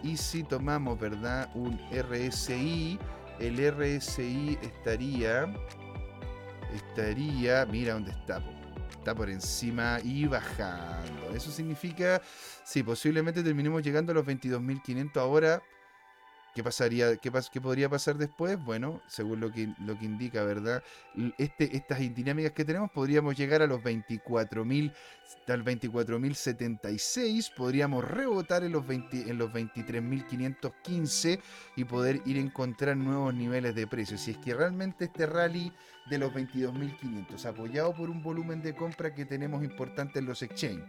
Y 0.02 0.16
si 0.16 0.42
tomamos, 0.42 0.98
¿verdad?, 0.98 1.50
un 1.54 1.78
RSI, 1.92 2.98
el 3.38 3.72
RSI 3.72 4.58
estaría, 4.62 5.46
estaría, 6.74 7.66
mira 7.66 7.94
dónde 7.94 8.12
está, 8.12 8.42
está 8.90 9.14
por 9.14 9.30
encima 9.30 9.98
y 10.02 10.26
bajando. 10.26 11.30
Eso 11.34 11.50
significa, 11.50 12.20
sí, 12.64 12.82
posiblemente 12.82 13.42
terminemos 13.42 13.82
llegando 13.82 14.12
a 14.12 14.14
los 14.14 14.26
22.500 14.26 15.16
ahora 15.16 15.62
¿Qué 16.54 16.64
pasaría? 16.64 17.16
Qué, 17.16 17.30
qué, 17.52 17.60
podría 17.60 17.88
pasar 17.88 18.16
después? 18.16 18.62
Bueno, 18.64 19.00
según 19.06 19.38
lo 19.40 19.52
que, 19.52 19.72
lo 19.78 19.96
que 19.96 20.04
indica, 20.04 20.42
¿verdad? 20.42 20.82
Este, 21.38 21.76
estas 21.76 22.00
dinámicas 22.00 22.52
que 22.52 22.64
tenemos, 22.64 22.90
podríamos 22.90 23.36
llegar 23.36 23.62
a 23.62 23.68
los 23.68 23.80
24.000, 23.80 24.92
al 25.46 25.64
24.076, 25.64 27.54
podríamos 27.54 28.04
rebotar 28.04 28.64
en 28.64 28.72
los, 28.72 28.84
20, 28.86 29.30
en 29.30 29.38
los 29.38 29.50
23.515 29.52 31.40
y 31.76 31.84
poder 31.84 32.20
ir 32.26 32.36
a 32.38 32.40
encontrar 32.40 32.96
nuevos 32.96 33.32
niveles 33.32 33.74
de 33.74 33.86
precios. 33.86 34.20
Si 34.20 34.32
es 34.32 34.38
que 34.38 34.52
realmente 34.54 35.04
este 35.04 35.26
rally 35.26 35.72
de 36.08 36.18
los 36.18 36.32
22.500, 36.32 37.44
apoyado 37.46 37.94
por 37.94 38.10
un 38.10 38.22
volumen 38.22 38.60
de 38.60 38.74
compra 38.74 39.14
que 39.14 39.24
tenemos 39.24 39.62
importante 39.62 40.18
en 40.18 40.26
los 40.26 40.42
exchanges, 40.42 40.84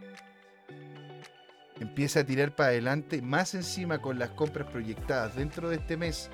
empieza 1.82 2.22
a 2.22 2.24
tirar 2.24 2.56
para 2.56 2.70
adelante, 2.70 3.22
más 3.22 3.56
encima 3.56 4.02
con 4.02 4.20
las 4.20 4.30
compras 4.30 4.68
proyectadas 4.70 5.36
dentro 5.36 5.70
de 5.70 5.78
este 5.78 5.98
mes, 5.98 6.30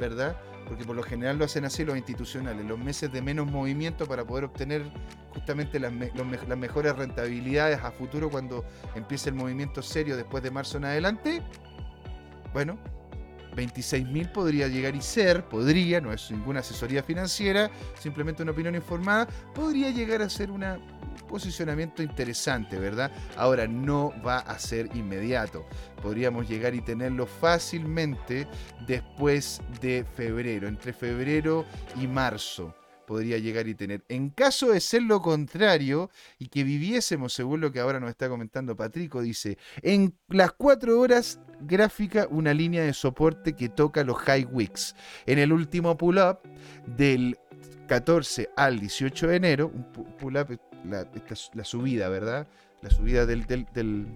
¿verdad? 0.00 0.36
Porque 0.66 0.84
por 0.84 0.96
lo 0.96 1.02
general 1.02 1.38
lo 1.38 1.44
hacen 1.44 1.64
así 1.64 1.84
los 1.84 1.96
institucionales, 1.96 2.64
los 2.64 2.78
meses 2.78 3.12
de 3.12 3.22
menos 3.22 3.46
movimiento 3.46 4.06
para 4.06 4.24
poder 4.24 4.44
obtener 4.44 4.82
justamente 5.32 5.78
las, 5.78 5.92
las 5.92 6.58
mejores 6.58 6.96
rentabilidades 6.96 7.78
a 7.82 7.90
futuro 7.92 8.30
cuando 8.30 8.64
empiece 8.94 9.28
el 9.28 9.36
movimiento 9.36 9.82
serio 9.82 10.16
después 10.16 10.42
de 10.42 10.50
marzo 10.50 10.78
en 10.78 10.86
adelante. 10.86 11.42
Bueno, 12.52 12.78
26.000 13.54 14.32
podría 14.32 14.68
llegar 14.68 14.94
y 14.94 15.02
ser, 15.02 15.44
podría, 15.44 16.00
no 16.00 16.12
es 16.12 16.30
ninguna 16.30 16.60
asesoría 16.60 17.02
financiera, 17.02 17.70
simplemente 17.98 18.42
una 18.42 18.52
opinión 18.52 18.74
informada, 18.74 19.26
podría 19.54 19.90
llegar 19.90 20.22
a 20.22 20.28
ser 20.28 20.50
una 20.50 20.78
posicionamiento 21.26 22.02
interesante, 22.02 22.78
¿verdad? 22.78 23.10
Ahora 23.36 23.66
no 23.66 24.12
va 24.24 24.38
a 24.38 24.58
ser 24.58 24.88
inmediato. 24.94 25.66
Podríamos 26.02 26.48
llegar 26.48 26.74
y 26.74 26.80
tenerlo 26.80 27.26
fácilmente 27.26 28.46
después 28.86 29.60
de 29.80 30.04
febrero, 30.16 30.68
entre 30.68 30.92
febrero 30.92 31.64
y 32.00 32.06
marzo 32.06 32.74
podría 33.06 33.38
llegar 33.38 33.68
y 33.68 33.74
tener. 33.74 34.04
En 34.08 34.30
caso 34.30 34.70
de 34.70 34.80
ser 34.80 35.02
lo 35.02 35.22
contrario 35.22 36.10
y 36.38 36.48
que 36.48 36.64
viviésemos, 36.64 37.32
según 37.32 37.60
lo 37.60 37.72
que 37.72 37.80
ahora 37.80 38.00
nos 38.00 38.10
está 38.10 38.28
comentando 38.28 38.76
Patrico, 38.76 39.22
dice, 39.22 39.56
en 39.80 40.14
las 40.28 40.52
cuatro 40.52 41.00
horas 41.00 41.40
gráfica 41.60 42.26
una 42.30 42.52
línea 42.52 42.82
de 42.82 42.92
soporte 42.92 43.54
que 43.54 43.70
toca 43.70 44.04
los 44.04 44.18
high 44.18 44.44
wicks. 44.44 44.94
En 45.24 45.38
el 45.38 45.52
último 45.52 45.96
pull-up 45.96 46.40
del 46.84 47.38
14 47.86 48.50
al 48.56 48.80
18 48.80 49.28
de 49.28 49.36
enero, 49.36 49.70
un 49.72 49.84
pull-up 50.18 50.60
la, 50.88 51.64
subida, 51.64 52.08
¿verdad? 52.08 52.46
La 52.82 52.90
subida 52.90 53.26
del, 53.26 53.46
del, 53.46 54.06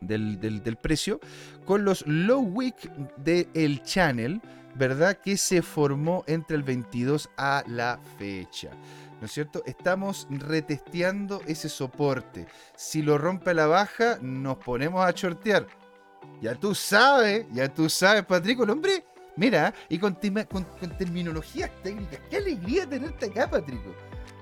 del, 0.00 0.76
precio, 0.76 1.20
con 1.64 1.84
los 1.84 2.06
low 2.06 2.42
wick 2.42 2.90
del 3.16 3.82
channel, 3.82 4.40
¿verdad? 4.74 5.18
Que 5.18 5.36
se 5.36 5.62
formó 5.62 6.24
entre 6.26 6.56
el 6.56 6.62
22 6.62 7.28
a 7.36 7.62
la 7.66 7.98
fecha. 8.18 8.70
¿No 9.20 9.26
es 9.26 9.32
cierto? 9.32 9.62
Estamos 9.66 10.26
retesteando 10.30 11.42
ese 11.46 11.68
soporte. 11.68 12.46
Si 12.74 13.02
lo 13.02 13.18
rompe 13.18 13.52
la 13.52 13.66
baja, 13.66 14.18
nos 14.22 14.56
ponemos 14.56 15.04
a 15.04 15.10
shortear. 15.10 15.66
Ya 16.40 16.54
tú 16.54 16.74
sabes, 16.74 17.46
ya 17.52 17.68
tú 17.68 17.90
sabes, 17.90 18.24
Patrico, 18.24 18.64
el 18.64 18.70
hombre, 18.70 19.04
mira, 19.36 19.74
y 19.90 19.98
con, 19.98 20.14
con, 20.50 20.64
con 20.64 20.96
terminologías 20.96 21.70
técnicas. 21.82 22.20
Qué 22.30 22.38
alegría 22.38 22.86
tenerte 22.86 23.26
acá, 23.26 23.50
Patrico. 23.50 23.94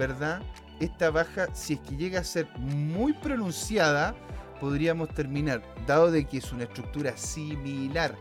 ¿verdad? 0.00 0.42
Esta 0.80 1.10
baja, 1.10 1.54
si 1.54 1.74
es 1.74 1.80
que 1.80 1.94
llega 1.94 2.20
a 2.20 2.24
ser 2.24 2.48
muy 2.56 3.12
pronunciada, 3.12 4.14
podríamos 4.58 5.12
terminar, 5.14 5.62
dado 5.86 6.10
de 6.10 6.24
que 6.26 6.38
es 6.38 6.52
una 6.52 6.64
estructura 6.64 7.14
similar 7.18 8.16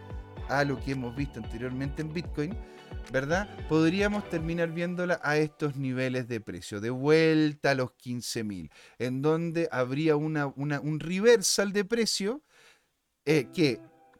a 0.49 0.65
lo 0.65 0.77
que 0.77 0.91
hemos 0.91 1.15
visto 1.15 1.39
anteriormente 1.39 2.01
en 2.01 2.11
Bitcoin, 2.11 2.57
¿verdad? 3.13 3.47
Podríamos 3.69 4.27
terminar 4.29 4.73
viéndola 4.73 5.21
a 5.23 5.37
estos 5.37 5.77
niveles 5.77 6.27
de 6.27 6.41
precio, 6.41 6.81
de 6.81 6.89
vuelta 6.89 7.71
a 7.71 7.75
los 7.75 7.91
15.000, 7.91 8.69
en 8.97 9.21
donde 9.21 9.69
habría 9.71 10.17
una, 10.17 10.47
un 10.47 10.99
reversal 10.99 11.71
de 11.71 11.85
precio 11.85 12.43
eh, 13.25 13.47
que 13.53 13.79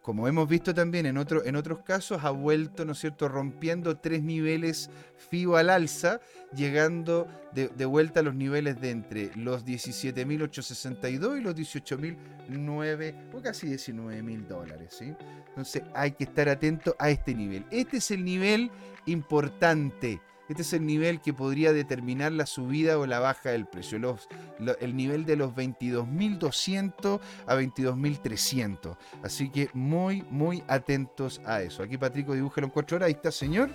como 0.09 0.27
hemos 0.27 0.49
visto 0.49 0.73
también 0.73 1.05
en, 1.05 1.17
otro, 1.17 1.45
en 1.45 1.55
otros 1.55 1.83
casos, 1.83 2.23
ha 2.23 2.31
vuelto, 2.31 2.83
¿no 2.83 2.93
es 2.93 2.97
cierto?, 2.97 3.27
rompiendo 3.27 3.97
tres 3.97 4.23
niveles 4.23 4.89
FIBO 5.29 5.55
al 5.55 5.69
alza, 5.69 6.19
llegando 6.51 7.27
de, 7.53 7.85
vuelta 7.85 8.21
a 8.21 8.23
los 8.23 8.33
niveles 8.33 8.81
de 8.81 8.89
entre 8.89 9.31
los 9.35 9.67
17.862 9.67 11.37
y 11.37 11.41
los 11.41 11.53
18.009 11.53 13.33
o 13.33 13.41
casi 13.43 13.67
19.000 13.67 14.47
dólares, 14.47 14.95
¿sí? 14.97 15.13
Entonces 15.49 15.83
hay 15.93 16.13
que 16.13 16.23
estar 16.23 16.49
atento 16.49 16.95
a 16.97 17.11
este 17.11 17.35
nivel. 17.35 17.67
Este 17.69 17.97
es 17.97 18.09
el 18.09 18.25
nivel 18.25 18.71
importante 19.05 20.19
este 20.49 20.63
es 20.63 20.73
el 20.73 20.85
nivel 20.85 21.21
que 21.21 21.31
podría 21.31 21.71
determinar 21.71 22.31
la 22.31 22.47
subida 22.47 22.97
o 22.97 23.05
la 23.05 23.19
baja 23.19 23.51
del 23.51 23.67
precio. 23.67 23.99
el 24.79 24.95
nivel 24.95 25.25
de 25.25 25.35
los 25.35 25.53
22.200 25.53 27.19
a 27.45 27.55
22.300. 27.55 28.97
Así 29.23 29.49
que 29.49 29.69
muy, 29.73 30.23
muy 30.31 30.63
atentos 30.67 31.39
a 31.45 31.61
eso. 31.61 31.83
Aquí 31.83 31.97
Patrico 31.97 32.33
dibújalo 32.33 32.65
en 32.65 32.71
4 32.71 32.97
horas. 32.97 33.07
Ahí 33.07 33.13
está, 33.13 33.31
señor. 33.31 33.69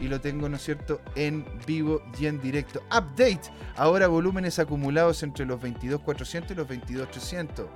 Y 0.00 0.08
lo 0.08 0.18
tengo, 0.22 0.48
¿no 0.48 0.56
es 0.56 0.62
cierto?, 0.62 1.02
en 1.14 1.44
vivo 1.66 2.02
y 2.18 2.24
en 2.24 2.40
directo. 2.40 2.80
Update. 2.86 3.42
Ahora 3.76 4.08
volúmenes 4.08 4.58
acumulados 4.58 5.22
entre 5.22 5.44
los 5.44 5.60
22.400 5.60 6.50
y 6.52 6.54
los 6.54 6.66
22.800. 6.66 7.66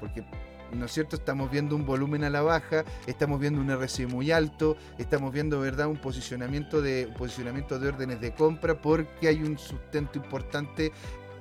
Porque 0.00 0.24
¿no 0.72 0.86
es 0.86 0.92
cierto? 0.92 1.16
Estamos 1.16 1.50
viendo 1.50 1.76
un 1.76 1.86
volumen 1.86 2.24
a 2.24 2.30
la 2.30 2.42
baja, 2.42 2.84
estamos 3.06 3.40
viendo 3.40 3.60
un 3.60 3.70
RSI 3.70 4.06
muy 4.06 4.30
alto, 4.30 4.76
estamos 4.98 5.32
viendo, 5.32 5.60
¿verdad?, 5.60 5.86
un 5.86 5.96
posicionamiento 5.96 6.80
de, 6.82 7.12
posicionamiento 7.18 7.78
de 7.78 7.88
órdenes 7.88 8.20
de 8.20 8.34
compra 8.34 8.80
porque 8.80 9.28
hay 9.28 9.42
un 9.42 9.58
sustento 9.58 10.18
importante 10.18 10.92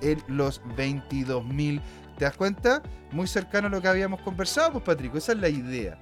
en 0.01 0.21
los 0.27 0.61
22.000. 0.77 1.81
¿Te 2.17 2.25
das 2.25 2.37
cuenta? 2.37 2.81
Muy 3.11 3.27
cercano 3.27 3.67
a 3.67 3.69
lo 3.69 3.81
que 3.81 3.87
habíamos 3.87 4.21
conversado, 4.21 4.71
pues 4.71 4.83
Patrico, 4.83 5.17
esa 5.17 5.33
es 5.33 5.39
la 5.39 5.49
idea. 5.49 5.97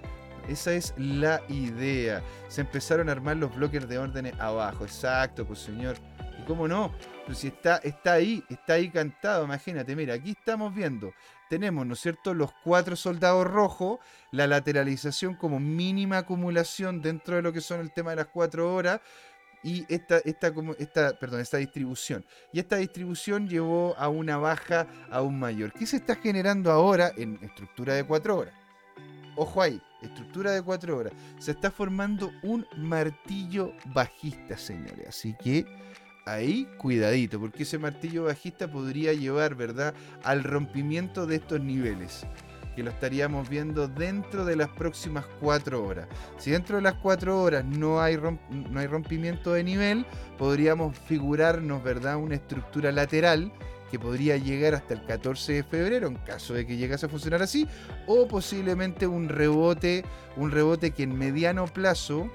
Esa 0.48 0.74
es 0.74 0.94
la 0.98 1.42
idea. 1.48 2.22
Se 2.50 2.62
empezaron 2.62 3.08
a 3.10 3.14
armar 3.14 3.38
los 3.38 3.56
bloques 3.56 3.88
de 3.88 3.98
órdenes 3.98 4.34
abajo. 4.40 4.84
Exacto, 4.84 5.46
pues 5.46 5.60
señor. 5.60 5.96
¿Y 6.44 6.46
cómo 6.46 6.68
no? 6.68 6.92
Pues 7.26 7.38
si 7.38 7.48
está, 7.48 7.78
está 7.78 8.14
ahí, 8.14 8.44
está 8.50 8.74
ahí 8.74 8.90
cantado, 8.90 9.46
imagínate, 9.46 9.96
mira, 9.96 10.14
aquí 10.16 10.32
estamos 10.32 10.74
viendo 10.76 11.14
tenemos, 11.54 11.86
¿no 11.86 11.94
es 11.94 12.00
cierto?, 12.00 12.34
los 12.34 12.52
cuatro 12.64 12.96
soldados 12.96 13.46
rojos, 13.46 14.00
la 14.32 14.48
lateralización 14.48 15.36
como 15.36 15.60
mínima 15.60 16.18
acumulación 16.18 17.00
dentro 17.00 17.36
de 17.36 17.44
lo 17.44 17.54
que 17.54 17.62
son 17.62 17.80
el 17.80 17.92
tema 17.92 18.10
de 18.10 18.16
las 18.16 18.26
cuatro 18.26 18.74
horas 18.74 19.02
y 19.62 19.86
esta, 19.88 20.18
esta, 20.26 20.52
esta, 20.80 21.20
perdón, 21.20 21.42
esta 21.42 21.58
distribución. 21.58 22.26
Y 22.52 22.60
esta 22.60 22.78
distribución 22.78 23.48
llevó 23.48 23.96
a 24.00 24.10
una 24.10 24.38
baja 24.38 24.88
aún 25.12 25.38
mayor. 25.38 25.72
¿Qué 25.74 25.86
se 25.86 25.98
está 25.98 26.16
generando 26.16 26.72
ahora 26.72 27.12
en 27.16 27.38
estructura 27.44 27.94
de 27.94 28.04
cuatro 28.04 28.36
horas? 28.36 28.56
Ojo 29.36 29.62
ahí, 29.62 29.80
estructura 30.02 30.54
de 30.54 30.62
cuatro 30.64 30.98
horas. 30.98 31.14
Se 31.38 31.52
está 31.52 31.70
formando 31.70 32.32
un 32.42 32.66
martillo 32.78 33.74
bajista, 33.94 34.58
señores. 34.58 35.08
Así 35.08 35.36
que 35.36 35.68
ahí 36.26 36.68
cuidadito, 36.78 37.40
porque 37.40 37.64
ese 37.64 37.78
martillo 37.78 38.26
bajista 38.26 38.72
podría 38.72 39.14
llevar, 39.14 39.56
¿verdad?, 39.56 39.94
al 40.24 40.44
rompimiento 40.44 41.26
de 41.26 41.36
estos 41.38 41.60
niveles, 41.60 42.26
que 42.76 42.84
lo 42.84 42.90
estaríamos 42.90 43.50
viendo 43.50 43.88
dentro 43.88 44.46
de 44.46 44.56
las 44.56 44.70
próximas 44.70 45.26
cuatro 45.40 45.86
horas. 45.86 46.08
Si 46.38 46.52
dentro 46.52 46.78
de 46.78 46.82
las 46.82 46.96
cuatro 46.96 47.42
horas 47.42 47.66
no 47.66 48.02
hay, 48.02 48.18
no 48.18 48.80
hay 48.80 48.88
rompimiento 48.88 49.54
de 49.54 49.64
nivel, 49.64 50.06
podríamos 50.38 50.98
figurarnos, 50.98 51.84
¿verdad?, 51.84 52.18
una 52.18 52.36
estructura 52.36 52.92
lateral 52.92 53.52
que 53.92 54.00
podría 54.00 54.38
llegar 54.38 54.74
hasta 54.74 54.96
el 54.96 55.06
14 55.06 55.54
de 55.54 55.64
febrero 55.64 56.08
en 56.08 56.16
caso 56.16 56.56
de 56.56 56.66
que 56.66 56.78
llegase 56.78 57.06
a 57.06 57.10
funcionar 57.10 57.44
así, 57.44 57.68
o 58.08 58.28
posiblemente 58.28 59.06
un 59.06 59.30
rebote, 59.30 60.04
un 60.36 60.50
rebote 60.50 60.92
que 60.92 61.04
en 61.04 61.16
mediano 61.16 61.66
plazo, 61.68 62.28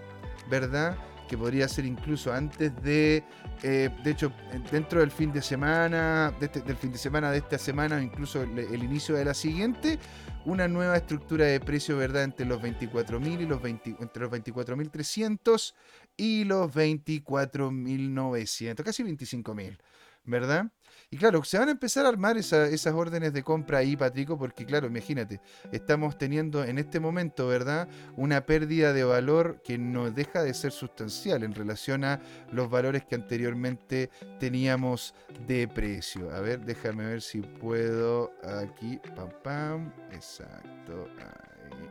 ¿verdad? 0.48 0.96
Que 1.28 1.38
podría 1.38 1.68
ser 1.68 1.84
incluso 1.84 2.32
antes 2.32 2.74
de, 2.82 3.22
eh, 3.62 3.90
de 4.02 4.10
hecho, 4.10 4.32
dentro 4.72 4.98
del 5.00 5.12
fin 5.12 5.30
de 5.32 5.42
semana, 5.42 6.34
este, 6.40 6.62
del 6.62 6.76
fin 6.76 6.90
de 6.90 6.98
semana 6.98 7.30
de 7.30 7.38
esta 7.38 7.58
semana 7.58 7.94
o 7.96 8.00
incluso 8.00 8.42
el, 8.42 8.82
inicio 8.82 9.14
de 9.14 9.24
la 9.24 9.34
siguiente, 9.34 10.00
una 10.44 10.66
nueva 10.66 10.96
estructura 10.96 11.44
de 11.44 11.60
precio, 11.60 11.96
¿verdad? 11.96 12.24
Entre 12.24 12.44
los 12.46 12.60
24.000 12.60 13.42
y 13.42 13.46
los 13.46 13.62
20, 13.62 13.96
entre 14.00 14.22
los 14.22 14.32
24.300 14.32 15.74
y 16.16 16.42
los 16.44 16.74
24.900, 16.74 18.82
casi 18.82 19.04
25.000, 19.04 19.78
¿verdad? 20.24 20.72
Y 21.10 21.16
claro, 21.16 21.42
se 21.42 21.58
van 21.58 21.68
a 21.68 21.72
empezar 21.72 22.04
a 22.04 22.10
armar 22.10 22.36
esas 22.36 22.86
órdenes 22.92 23.32
de 23.32 23.42
compra 23.42 23.78
ahí, 23.78 23.96
Patrico, 23.96 24.38
porque 24.38 24.66
claro, 24.66 24.88
imagínate, 24.88 25.40
estamos 25.72 26.18
teniendo 26.18 26.62
en 26.64 26.76
este 26.76 27.00
momento, 27.00 27.46
¿verdad? 27.46 27.88
Una 28.16 28.44
pérdida 28.44 28.92
de 28.92 29.04
valor 29.04 29.62
que 29.64 29.78
no 29.78 30.10
deja 30.10 30.42
de 30.42 30.52
ser 30.52 30.70
sustancial 30.70 31.44
en 31.44 31.54
relación 31.54 32.04
a 32.04 32.20
los 32.52 32.68
valores 32.68 33.06
que 33.06 33.14
anteriormente 33.14 34.10
teníamos 34.38 35.14
de 35.46 35.66
precio. 35.66 36.30
A 36.30 36.40
ver, 36.40 36.60
déjame 36.66 37.06
ver 37.06 37.22
si 37.22 37.40
puedo 37.40 38.30
aquí, 38.42 39.00
pam, 39.16 39.30
pam, 39.42 39.92
exacto, 40.12 41.08
ahí. 41.20 41.88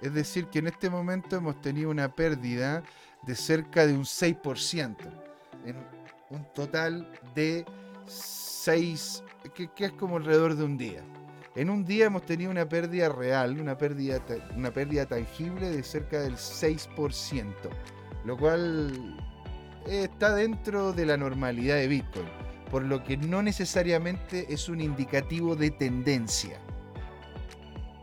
Es 0.00 0.14
decir, 0.14 0.46
que 0.46 0.60
en 0.60 0.68
este 0.68 0.88
momento 0.88 1.34
hemos 1.34 1.60
tenido 1.60 1.90
una 1.90 2.14
pérdida 2.14 2.84
de 3.26 3.34
cerca 3.34 3.88
de 3.88 3.94
un 3.94 4.04
6%, 4.04 4.96
en 5.64 5.76
un 6.30 6.44
total 6.54 7.10
de 7.34 7.64
6, 8.06 9.24
que, 9.54 9.70
es 9.78 9.92
como 9.92 10.16
alrededor 10.16 10.56
de 10.56 10.64
un 10.64 10.76
día. 10.76 11.02
En 11.54 11.70
un 11.70 11.84
día 11.84 12.06
hemos 12.06 12.26
tenido 12.26 12.50
una 12.50 12.68
pérdida 12.68 13.08
real, 13.08 13.58
una 13.60 13.78
pérdida, 13.78 14.20
una 14.54 14.70
pérdida 14.70 15.06
tangible 15.06 15.70
de 15.70 15.82
cerca 15.82 16.20
del 16.20 16.34
6%, 16.34 17.54
lo 18.24 18.36
cual 18.36 19.16
está 19.86 20.34
dentro 20.34 20.92
de 20.92 21.06
la 21.06 21.16
normalidad 21.16 21.76
de 21.76 21.88
Bitcoin, 21.88 22.26
por 22.70 22.82
lo 22.82 23.02
que 23.02 23.16
no 23.16 23.42
necesariamente 23.42 24.52
es 24.52 24.68
un 24.68 24.80
indicativo 24.80 25.56
de 25.56 25.70
tendencia. 25.70 26.58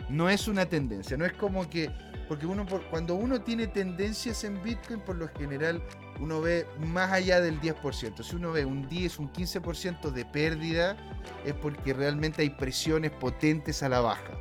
No 0.10 0.30
es 0.30 0.48
una 0.48 0.66
tendencia, 0.66 1.18
no 1.18 1.26
es 1.26 1.34
como 1.34 1.70
que, 1.70 1.92
porque 2.28 2.46
uno, 2.46 2.66
cuando 2.90 3.16
uno 3.16 3.42
tiene 3.42 3.68
tendencias 3.68 4.44
en 4.44 4.62
Bitcoin, 4.64 5.00
por 5.02 5.16
lo 5.16 5.28
general 5.28 5.82
uno 6.20 6.42
ve 6.42 6.68
más 6.80 7.12
allá 7.12 7.42
del 7.42 7.60
10%. 7.60 8.24
Si 8.24 8.36
uno 8.36 8.52
ve 8.52 8.66
un 8.66 8.88
10, 8.88 9.20
un 9.20 9.32
15% 9.32 10.12
de 10.12 10.26
pérdida, 10.26 10.98
es 11.46 11.54
porque 11.54 11.94
realmente 11.94 12.42
hay 12.42 12.50
presiones 12.50 13.12
potentes 13.12 13.84
a 13.84 13.90
la 13.90 14.00
baja. 14.00 14.32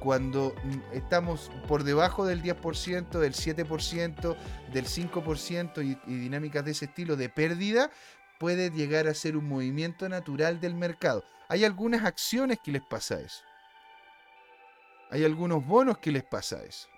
Cuando 0.00 0.54
mm, 0.64 0.94
estamos 0.94 1.50
por 1.68 1.84
debajo 1.84 2.24
del 2.26 2.42
10%, 2.42 3.18
del 3.18 3.34
7%, 3.34 4.36
del 4.72 4.86
5% 4.86 5.84
y, 5.84 5.98
y 6.10 6.16
dinámicas 6.16 6.64
de 6.64 6.70
ese 6.72 6.86
estilo 6.86 7.16
de 7.16 7.28
pérdida, 7.28 7.90
puede 8.38 8.70
llegar 8.70 9.06
a 9.06 9.14
ser 9.14 9.36
un 9.36 9.46
movimiento 9.46 10.08
natural 10.08 10.60
del 10.60 10.74
mercado. 10.74 11.24
Hay 11.48 11.64
algunas 11.64 12.04
acciones 12.04 12.58
que 12.62 12.72
les 12.72 12.82
pasa 12.82 13.20
eso. 13.20 13.44
Hay 15.10 15.24
algunos 15.24 15.66
bonos 15.66 15.98
que 15.98 16.12
les 16.12 16.24
pasa 16.24 16.62
eso 16.64 16.88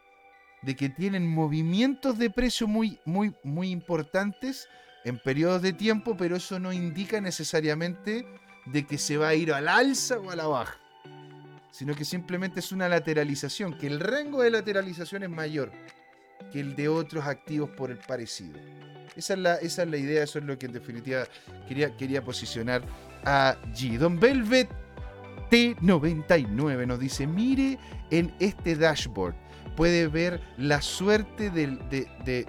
de 0.62 0.76
que 0.76 0.88
tienen 0.88 1.26
movimientos 1.26 2.18
de 2.18 2.30
precio 2.30 2.66
muy, 2.66 2.98
muy, 3.04 3.34
muy 3.42 3.70
importantes 3.70 4.68
en 5.04 5.18
periodos 5.18 5.62
de 5.62 5.72
tiempo, 5.72 6.16
pero 6.16 6.36
eso 6.36 6.58
no 6.58 6.72
indica 6.72 7.20
necesariamente 7.20 8.24
de 8.66 8.86
que 8.86 8.98
se 8.98 9.16
va 9.16 9.28
a 9.28 9.34
ir 9.34 9.52
al 9.52 9.68
alza 9.68 10.18
o 10.18 10.30
a 10.30 10.36
la 10.36 10.46
baja, 10.46 10.78
sino 11.72 11.94
que 11.94 12.04
simplemente 12.04 12.60
es 12.60 12.70
una 12.70 12.88
lateralización, 12.88 13.76
que 13.76 13.88
el 13.88 13.98
rango 13.98 14.42
de 14.42 14.50
lateralización 14.50 15.24
es 15.24 15.30
mayor 15.30 15.72
que 16.52 16.60
el 16.60 16.76
de 16.76 16.88
otros 16.88 17.26
activos 17.26 17.70
por 17.70 17.90
el 17.90 17.98
parecido. 17.98 18.58
Esa 19.16 19.34
es 19.34 19.38
la, 19.38 19.54
esa 19.56 19.82
es 19.82 19.88
la 19.88 19.96
idea, 19.96 20.22
eso 20.22 20.38
es 20.38 20.44
lo 20.44 20.58
que 20.58 20.66
en 20.66 20.72
definitiva 20.72 21.24
quería, 21.68 21.96
quería 21.96 22.24
posicionar 22.24 22.82
allí. 23.24 23.96
Don 23.96 24.18
Velvet 24.18 24.68
T99 25.50 26.86
nos 26.86 26.98
dice, 26.98 27.26
mire 27.26 27.78
en 28.10 28.32
este 28.38 28.74
dashboard 28.74 29.34
puede 29.76 30.08
ver 30.08 30.40
la 30.56 30.82
suerte 30.82 31.50
de, 31.50 32.46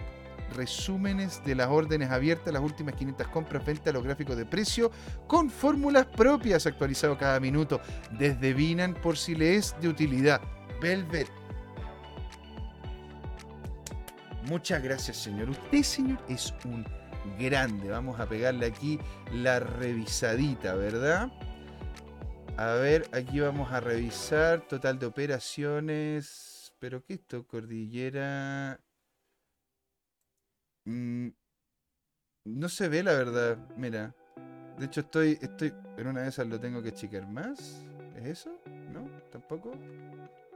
resúmenes 0.56 1.42
de 1.46 1.56
las 1.56 1.70
órdenes 1.70 2.12
abiertas, 2.12 2.54
las 2.54 2.62
últimas 2.62 2.96
500 2.96 3.28
compras, 3.30 3.66
venta, 3.66 3.92
los 3.92 4.04
gráficos 4.04 4.38
de 4.38 4.46
precio, 4.46 4.92
con 5.28 5.50
fórmulas 5.50 6.06
propias 6.06 6.68
actualizado 6.68 7.18
cada 7.18 7.40
minuto, 7.40 7.82
desde 8.12 8.54
Binan 8.54 8.94
por 8.94 9.18
si 9.18 9.36
le 9.36 9.56
es 9.56 9.76
de 9.82 9.88
utilidad. 9.88 10.42
Velvet. 10.82 11.28
Muchas 14.48 14.84
gracias, 14.84 15.18
señor. 15.18 15.50
Usted, 15.50 15.82
señor, 15.82 16.20
es 16.28 16.54
un 16.66 16.86
grande. 17.40 17.90
Vamos 17.90 18.20
a 18.20 18.28
pegarle 18.28 18.66
aquí 18.66 19.00
la 19.32 19.60
revisadita, 19.60 20.76
¿verdad? 20.76 21.32
A 22.58 22.74
ver, 22.74 23.08
aquí 23.14 23.40
vamos 23.40 23.72
a 23.72 23.80
revisar 23.80 24.62
total 24.68 25.00
de 25.00 25.08
operaciones. 25.08 26.53
Pero 26.84 27.02
¿qué 27.02 27.14
esto? 27.14 27.48
Cordillera... 27.48 28.78
Mm, 30.84 31.30
no 32.44 32.68
se 32.68 32.90
ve 32.90 33.02
la 33.04 33.14
verdad, 33.14 33.58
mira. 33.78 34.14
De 34.78 34.88
hecho 34.88 35.00
estoy, 35.00 35.40
estoy, 35.42 35.74
en 35.96 36.08
una 36.08 36.24
de 36.24 36.28
esas 36.28 36.46
lo 36.46 36.60
tengo 36.60 36.84
que 36.84 36.92
checar 36.92 37.26
más. 37.26 37.86
¿Es 38.18 38.26
eso? 38.26 38.60
¿No? 38.92 39.10
¿Tampoco? 39.32 39.72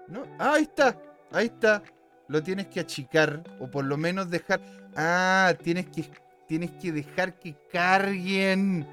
¿No? 0.10 0.24
¡Ah, 0.38 0.56
ahí 0.56 0.64
está! 0.64 1.02
Ahí 1.32 1.46
está. 1.46 1.82
lo 2.28 2.44
tienes 2.44 2.68
que 2.68 2.82
achicar 2.82 3.42
o 3.62 3.72
por 3.72 3.86
lo 3.86 3.96
menos 3.96 4.30
dejar. 4.30 4.60
Ah, 4.98 5.54
tienes 5.64 5.86
que, 5.88 6.12
tienes 6.46 6.72
que 6.72 6.92
dejar 6.92 7.40
que 7.40 7.56
carguen. 7.72 8.86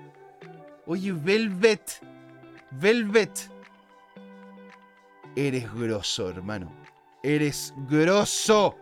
Oye, 0.86 1.10
Velvet. 1.10 2.00
Velvet. 2.70 3.50
Eres 5.34 5.74
grosso, 5.74 6.30
hermano. 6.30 6.83
Eres 7.24 7.72
grosso. 7.88 8.76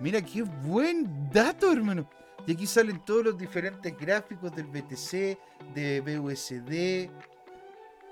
Mira 0.00 0.20
qué 0.20 0.42
buen 0.42 1.30
dato, 1.30 1.72
hermano. 1.72 2.06
Y 2.46 2.52
aquí 2.52 2.66
salen 2.66 3.02
todos 3.06 3.24
los 3.24 3.38
diferentes 3.38 3.96
gráficos 3.96 4.54
del 4.54 4.66
BTC, 4.66 5.38
de 5.74 6.02
BUSD. 6.02 7.10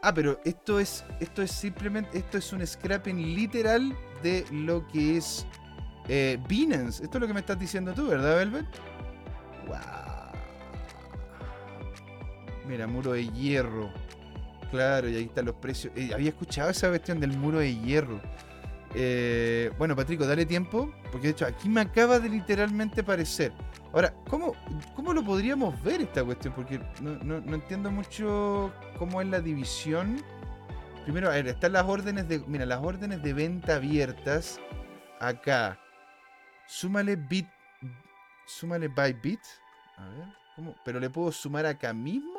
Ah, 0.00 0.14
pero 0.14 0.40
esto 0.46 0.80
es, 0.80 1.04
esto 1.20 1.42
es 1.42 1.50
simplemente, 1.50 2.16
esto 2.16 2.38
es 2.38 2.50
un 2.54 2.66
scrapping 2.66 3.34
literal 3.34 3.94
de 4.22 4.46
lo 4.50 4.88
que 4.88 5.18
es 5.18 5.46
eh, 6.08 6.38
Binance. 6.48 7.04
Esto 7.04 7.18
es 7.18 7.20
lo 7.20 7.26
que 7.26 7.34
me 7.34 7.40
estás 7.40 7.58
diciendo 7.58 7.92
tú, 7.92 8.06
¿verdad, 8.06 8.36
Velvet? 8.36 8.66
Wow. 9.66 9.76
Mira, 12.66 12.86
muro 12.86 13.12
de 13.12 13.28
hierro. 13.28 13.92
Claro, 14.70 15.10
y 15.10 15.16
ahí 15.16 15.24
están 15.24 15.44
los 15.44 15.56
precios. 15.56 15.92
Eh, 15.94 16.10
había 16.14 16.30
escuchado 16.30 16.70
esa 16.70 16.88
cuestión 16.88 17.20
del 17.20 17.36
muro 17.36 17.58
de 17.58 17.76
hierro. 17.76 18.18
Eh, 18.96 19.72
bueno, 19.76 19.96
Patrico, 19.96 20.24
dale 20.24 20.46
tiempo, 20.46 20.92
porque 21.10 21.28
de 21.28 21.32
hecho 21.32 21.46
aquí 21.46 21.68
me 21.68 21.80
acaba 21.80 22.20
de 22.20 22.28
literalmente 22.28 23.00
aparecer. 23.00 23.52
Ahora, 23.92 24.14
¿cómo, 24.28 24.54
¿cómo 24.94 25.12
lo 25.12 25.24
podríamos 25.24 25.80
ver 25.82 26.02
esta 26.02 26.24
cuestión? 26.24 26.54
Porque 26.54 26.80
no, 27.00 27.36
entiendo 27.54 27.90
mucho 27.90 28.72
cómo 28.98 29.20
es 29.20 29.28
la 29.28 29.40
división. 29.40 30.22
Primero, 31.04 31.28
a 31.28 31.32
ver, 31.32 31.48
están 31.48 31.72
las 31.72 31.84
órdenes 31.84 32.28
de. 32.28 32.38
Mira, 32.46 32.66
las 32.66 32.82
órdenes 32.82 33.22
de 33.22 33.32
venta 33.32 33.76
abiertas. 33.76 34.60
Acá. 35.20 35.78
Súmale 36.66 37.16
bit. 37.16 37.46
Súmale 38.46 38.88
by 38.88 39.12
bit. 39.12 39.40
A 39.96 40.08
ver. 40.08 40.74
¿Pero 40.84 41.00
le 41.00 41.10
puedo 41.10 41.32
sumar 41.32 41.66
acá 41.66 41.92
mismo? 41.92 42.38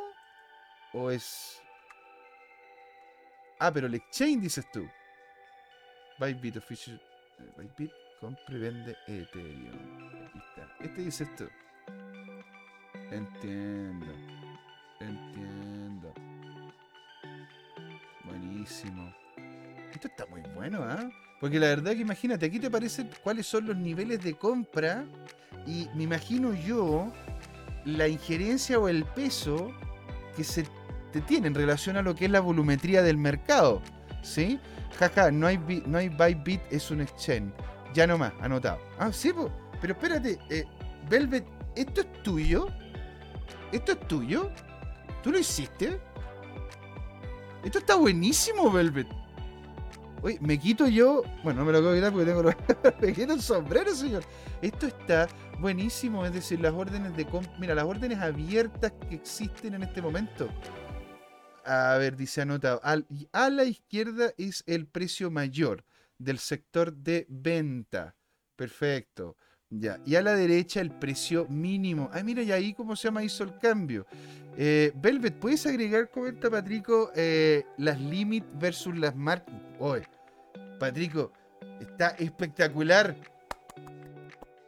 ¿O 0.93 1.11
es.? 1.11 1.61
Ah, 3.59 3.71
pero 3.71 3.87
el 3.87 3.95
exchange 3.95 4.41
dices 4.41 4.65
tú. 4.71 4.87
Bybit 6.19 6.57
Official. 6.57 6.99
Eh, 7.39 7.51
Bybit 7.57 7.91
compra 8.19 8.43
y 8.49 8.57
vende 8.59 8.95
Ethereum. 9.07 10.27
Aquí 10.27 10.39
está. 10.39 10.83
Este 10.83 11.01
dice 11.01 11.23
esto. 11.25 11.47
Entiendo. 13.11 14.13
Entiendo. 14.99 16.13
Buenísimo. 18.23 19.13
Esto 19.91 20.07
está 20.07 20.25
muy 20.27 20.41
bueno, 20.55 20.79
¿ah? 20.83 21.09
Porque 21.39 21.59
la 21.59 21.67
verdad 21.67 21.91
que 21.91 22.01
imagínate, 22.01 22.45
aquí 22.45 22.59
te 22.59 22.67
aparecen 22.67 23.09
cuáles 23.21 23.45
son 23.45 23.67
los 23.67 23.75
niveles 23.75 24.23
de 24.23 24.33
compra 24.35 25.05
y 25.67 25.87
me 25.95 26.03
imagino 26.03 26.53
yo 26.53 27.11
la 27.83 28.07
injerencia 28.07 28.79
o 28.79 28.87
el 28.87 29.03
peso 29.03 29.71
que 30.35 30.43
se 30.43 30.65
te 31.11 31.21
tiene 31.21 31.47
en 31.47 31.55
relación 31.55 31.97
a 31.97 32.01
lo 32.01 32.15
que 32.15 32.25
es 32.25 32.31
la 32.31 32.39
volumetría 32.39 33.01
del 33.03 33.17
mercado. 33.17 33.81
¿Sí? 34.25 34.59
Jaja, 34.97 35.29
no 35.29 35.45
hay, 35.45 35.57
no 35.85 35.99
hay 35.99 36.09
Bybit, 36.09 36.61
es 36.71 36.89
un 36.89 37.01
exchange. 37.01 37.53
Ya 37.93 38.07
nomás, 38.07 38.33
anotado. 38.41 38.79
Ah, 38.97 39.13
sí, 39.13 39.31
pero 39.79 39.93
espérate, 39.93 40.39
eh, 40.49 40.65
Velvet, 41.07 41.45
¿esto 41.75 42.01
es 42.01 42.23
tuyo? 42.23 42.67
¿Esto 43.71 43.91
es 43.91 43.99
tuyo? 44.07 44.51
¿Tú 45.21 45.31
lo 45.31 45.37
hiciste? 45.37 45.99
Esto 47.63 47.77
está 47.79 47.95
buenísimo, 47.95 48.71
Velvet. 48.71 49.07
Oye, 50.23 50.39
me 50.41 50.57
quito 50.57 50.87
yo. 50.87 51.21
Bueno, 51.43 51.59
no 51.59 51.65
me 51.67 51.71
lo 51.73 51.81
puedo 51.81 51.95
quitar 51.95 52.11
porque 52.11 52.25
tengo 52.25 52.41
los... 52.41 52.55
me 53.01 53.13
quito 53.13 53.33
el 53.33 53.41
sombrero, 53.41 53.93
señor. 53.93 54.23
Esto 54.61 54.87
está 54.87 55.27
buenísimo. 55.59 56.25
Es 56.25 56.33
decir, 56.33 56.59
las 56.59 56.73
órdenes 56.73 57.15
de 57.15 57.27
Mira, 57.59 57.75
las 57.75 57.85
órdenes 57.85 58.19
abiertas 58.19 58.91
que 59.07 59.15
existen 59.15 59.75
en 59.75 59.83
este 59.83 60.01
momento. 60.01 60.49
A 61.65 61.97
ver, 61.97 62.15
dice 62.15 62.41
anotado. 62.41 62.79
a 62.83 63.49
la 63.49 63.63
izquierda 63.63 64.31
es 64.37 64.63
el 64.67 64.85
precio 64.85 65.31
mayor 65.31 65.83
del 66.17 66.39
sector 66.39 66.93
de 66.93 67.25
venta. 67.27 68.15
Perfecto. 68.55 69.35
Ya. 69.69 69.99
Y 70.05 70.15
a 70.15 70.21
la 70.21 70.35
derecha 70.35 70.79
el 70.79 70.91
precio 70.91 71.47
mínimo. 71.49 72.09
Ah, 72.13 72.21
mira, 72.23 72.43
y 72.43 72.51
ahí 72.51 72.73
cómo 72.73 72.95
se 72.95 73.07
llama 73.07 73.23
hizo 73.23 73.43
el 73.43 73.57
cambio. 73.57 74.05
Eh, 74.57 74.93
Velvet, 74.95 75.37
¿puedes 75.39 75.65
agregar, 75.65 76.09
comenta 76.11 76.49
Patrico, 76.49 77.11
eh, 77.15 77.65
las 77.77 77.99
limit 77.99 78.45
versus 78.53 78.95
las 78.97 79.15
marcas? 79.15 79.55
Oye, 79.79 80.07
Patrico, 80.79 81.33
está 81.81 82.09
espectacular. 82.09 83.15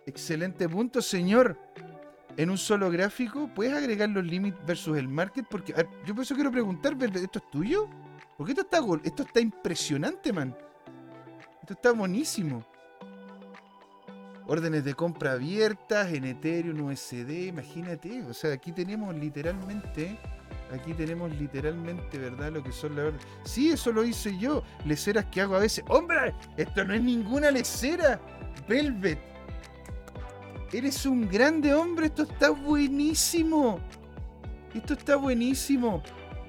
Excelente 0.06 0.68
punto, 0.68 1.02
señor 1.02 1.58
en 2.38 2.52
un 2.52 2.58
solo 2.58 2.90
gráfico, 2.92 3.50
¿puedes 3.54 3.74
agregar 3.74 4.10
los 4.10 4.24
límites 4.24 4.64
versus 4.66 4.98
el 4.98 5.08
market? 5.08 5.46
Porque 5.50 5.74
yo 6.06 6.14
por 6.14 6.24
eso 6.24 6.36
quiero 6.36 6.52
preguntar, 6.52 6.96
¿esto 7.02 7.40
es 7.40 7.50
tuyo? 7.50 7.90
Porque 8.38 8.52
esto 8.52 8.62
está, 8.62 8.80
esto 9.04 9.24
está 9.24 9.40
impresionante, 9.40 10.32
man. 10.32 10.56
Esto 11.62 11.74
está 11.74 11.92
buenísimo. 11.92 12.64
Órdenes 14.46 14.86
de 14.86 14.94
compra 14.94 15.34
abiertas 15.34 16.14
en 16.14 16.26
Ethereum, 16.26 16.86
USD, 16.86 17.48
imagínate. 17.48 18.24
O 18.24 18.34
sea, 18.34 18.54
aquí 18.54 18.72
tenemos 18.72 19.16
literalmente, 19.16 20.20
aquí 20.72 20.94
tenemos 20.94 21.36
literalmente, 21.36 22.20
¿verdad? 22.20 22.52
Lo 22.52 22.64
que 22.64 22.72
son 22.72 22.96
las 22.96 23.08
órdenes. 23.08 23.28
Sí, 23.44 23.72
eso 23.72 23.92
lo 23.92 24.06
hice 24.06 24.38
yo. 24.38 24.64
Leceras 24.86 25.26
que 25.26 25.42
hago 25.42 25.56
a 25.56 25.60
veces. 25.60 25.84
¡Hombre! 25.90 26.36
Esto 26.56 26.86
no 26.86 26.94
es 26.94 27.02
ninguna 27.02 27.50
lecera. 27.50 28.22
Velvet 28.70 29.37
Eres 30.74 31.06
un 31.06 31.30
grande 31.30 31.74
hombre, 31.74 32.08
esto 32.08 32.24
está 32.24 32.50
buenísimo. 32.50 33.80
Esto 34.74 34.94
está 34.94 35.16
buenísimo. 35.16 36.04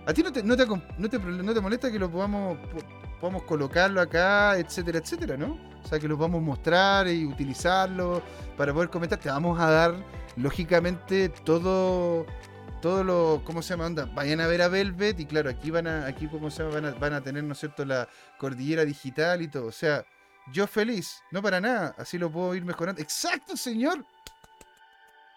¿A 0.07 0.13
ti 0.13 0.23
no 0.23 0.33
te, 0.33 0.43
no 0.43 0.57
te, 0.57 1.61
molesta 1.61 1.93
que 1.93 1.99
lo 1.99 2.11
podamos, 2.11 2.59
podamos 3.21 3.45
colocarlo 3.45 4.01
acá, 4.01 4.59
etcétera, 4.59 4.99
etcétera, 4.99 5.37
no? 5.37 5.59
O 5.85 5.87
sea, 5.87 6.01
que 6.01 6.09
lo 6.09 6.17
podamos 6.17 6.43
mostrar 6.43 7.07
y 7.07 7.25
utilizarlo 7.27 8.23
para 8.57 8.75
poder 8.75 8.91
comentar. 8.91 9.21
Te 9.21 9.29
vamos 9.29 9.61
a 9.61 9.71
dar, 9.71 9.95
lógicamente, 10.37 11.29
todo, 11.29 12.27
todo 12.83 13.05
lo, 13.05 13.43
¿cómo 13.45 13.63
se 13.63 13.75
llama? 13.75 13.87
Anda, 13.87 14.07
vayan 14.07 14.41
a 14.41 14.49
ver 14.49 14.63
a 14.63 14.69
Velvet 14.69 15.21
y 15.21 15.27
claro, 15.27 15.49
aquí 15.49 15.71
van 15.71 15.87
a, 15.87 16.07
aquí, 16.07 16.27
¿cómo 16.27 16.51
se? 16.51 16.65
Van 16.65 16.87
a, 16.87 16.91
van 16.93 17.13
a 17.13 17.21
tener, 17.21 17.45
¿no 17.45 17.55
cierto?, 17.55 17.85
la 17.85 18.09
cordillera 18.37 18.85
digital 18.85 19.43
y 19.43 19.49
todo. 19.49 19.67
O 19.67 19.73
sea, 19.73 20.05
yo 20.53 20.67
feliz, 20.67 21.23
no 21.31 21.43
para 21.43 21.61
nada, 21.61 21.95
así 21.99 22.19
lo 22.19 22.31
puedo 22.31 22.55
ir 22.55 22.65
mejorando. 22.65 23.01
Exacto, 23.01 23.57
señor. 23.57 24.05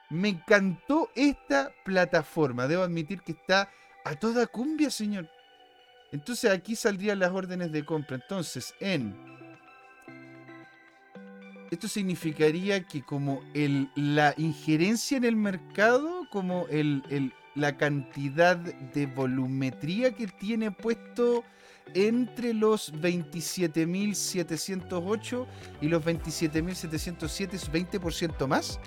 Me 0.09 0.29
encantó 0.29 1.09
esta 1.15 1.71
plataforma, 1.85 2.67
debo 2.67 2.83
admitir 2.83 3.21
que 3.21 3.31
está 3.31 3.69
a 4.03 4.15
toda 4.15 4.47
cumbia, 4.47 4.89
señor. 4.89 5.29
Entonces 6.11 6.51
aquí 6.51 6.75
saldrían 6.75 7.19
las 7.19 7.31
órdenes 7.31 7.71
de 7.71 7.85
compra. 7.85 8.17
Entonces, 8.17 8.73
en... 8.79 9.15
Esto 11.71 11.87
significaría 11.87 12.83
que 12.83 13.01
como 13.01 13.41
la 13.95 14.33
injerencia 14.35 15.15
en 15.15 15.23
el 15.23 15.37
mercado, 15.37 16.27
como 16.29 16.67
la 17.55 17.77
cantidad 17.77 18.57
de 18.57 19.05
volumetría 19.05 20.11
que 20.11 20.27
tiene 20.27 20.71
puesto 20.71 21.45
entre 21.93 22.53
los 22.53 22.93
27.708 22.93 25.47
y 25.81 25.87
los 25.87 26.03
27.707 26.03 27.53
es 27.53 27.71
20% 27.71 28.47
más. 28.47 28.79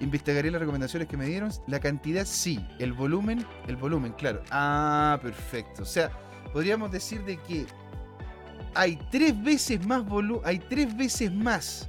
Investigaré 0.00 0.50
las 0.50 0.60
recomendaciones 0.60 1.08
que 1.08 1.16
me 1.16 1.26
dieron. 1.26 1.52
La 1.66 1.78
cantidad 1.78 2.24
sí, 2.24 2.66
el 2.78 2.92
volumen, 2.92 3.46
el 3.68 3.76
volumen, 3.76 4.12
claro. 4.12 4.42
Ah, 4.50 5.18
perfecto. 5.22 5.82
O 5.82 5.86
sea, 5.86 6.10
podríamos 6.52 6.90
decir 6.90 7.22
de 7.24 7.36
que 7.36 7.66
hay 8.74 8.98
tres 9.10 9.40
veces 9.42 9.86
más 9.86 10.06
volumen, 10.06 10.42
hay 10.44 10.58
tres 10.58 10.96
veces 10.96 11.32
más 11.32 11.88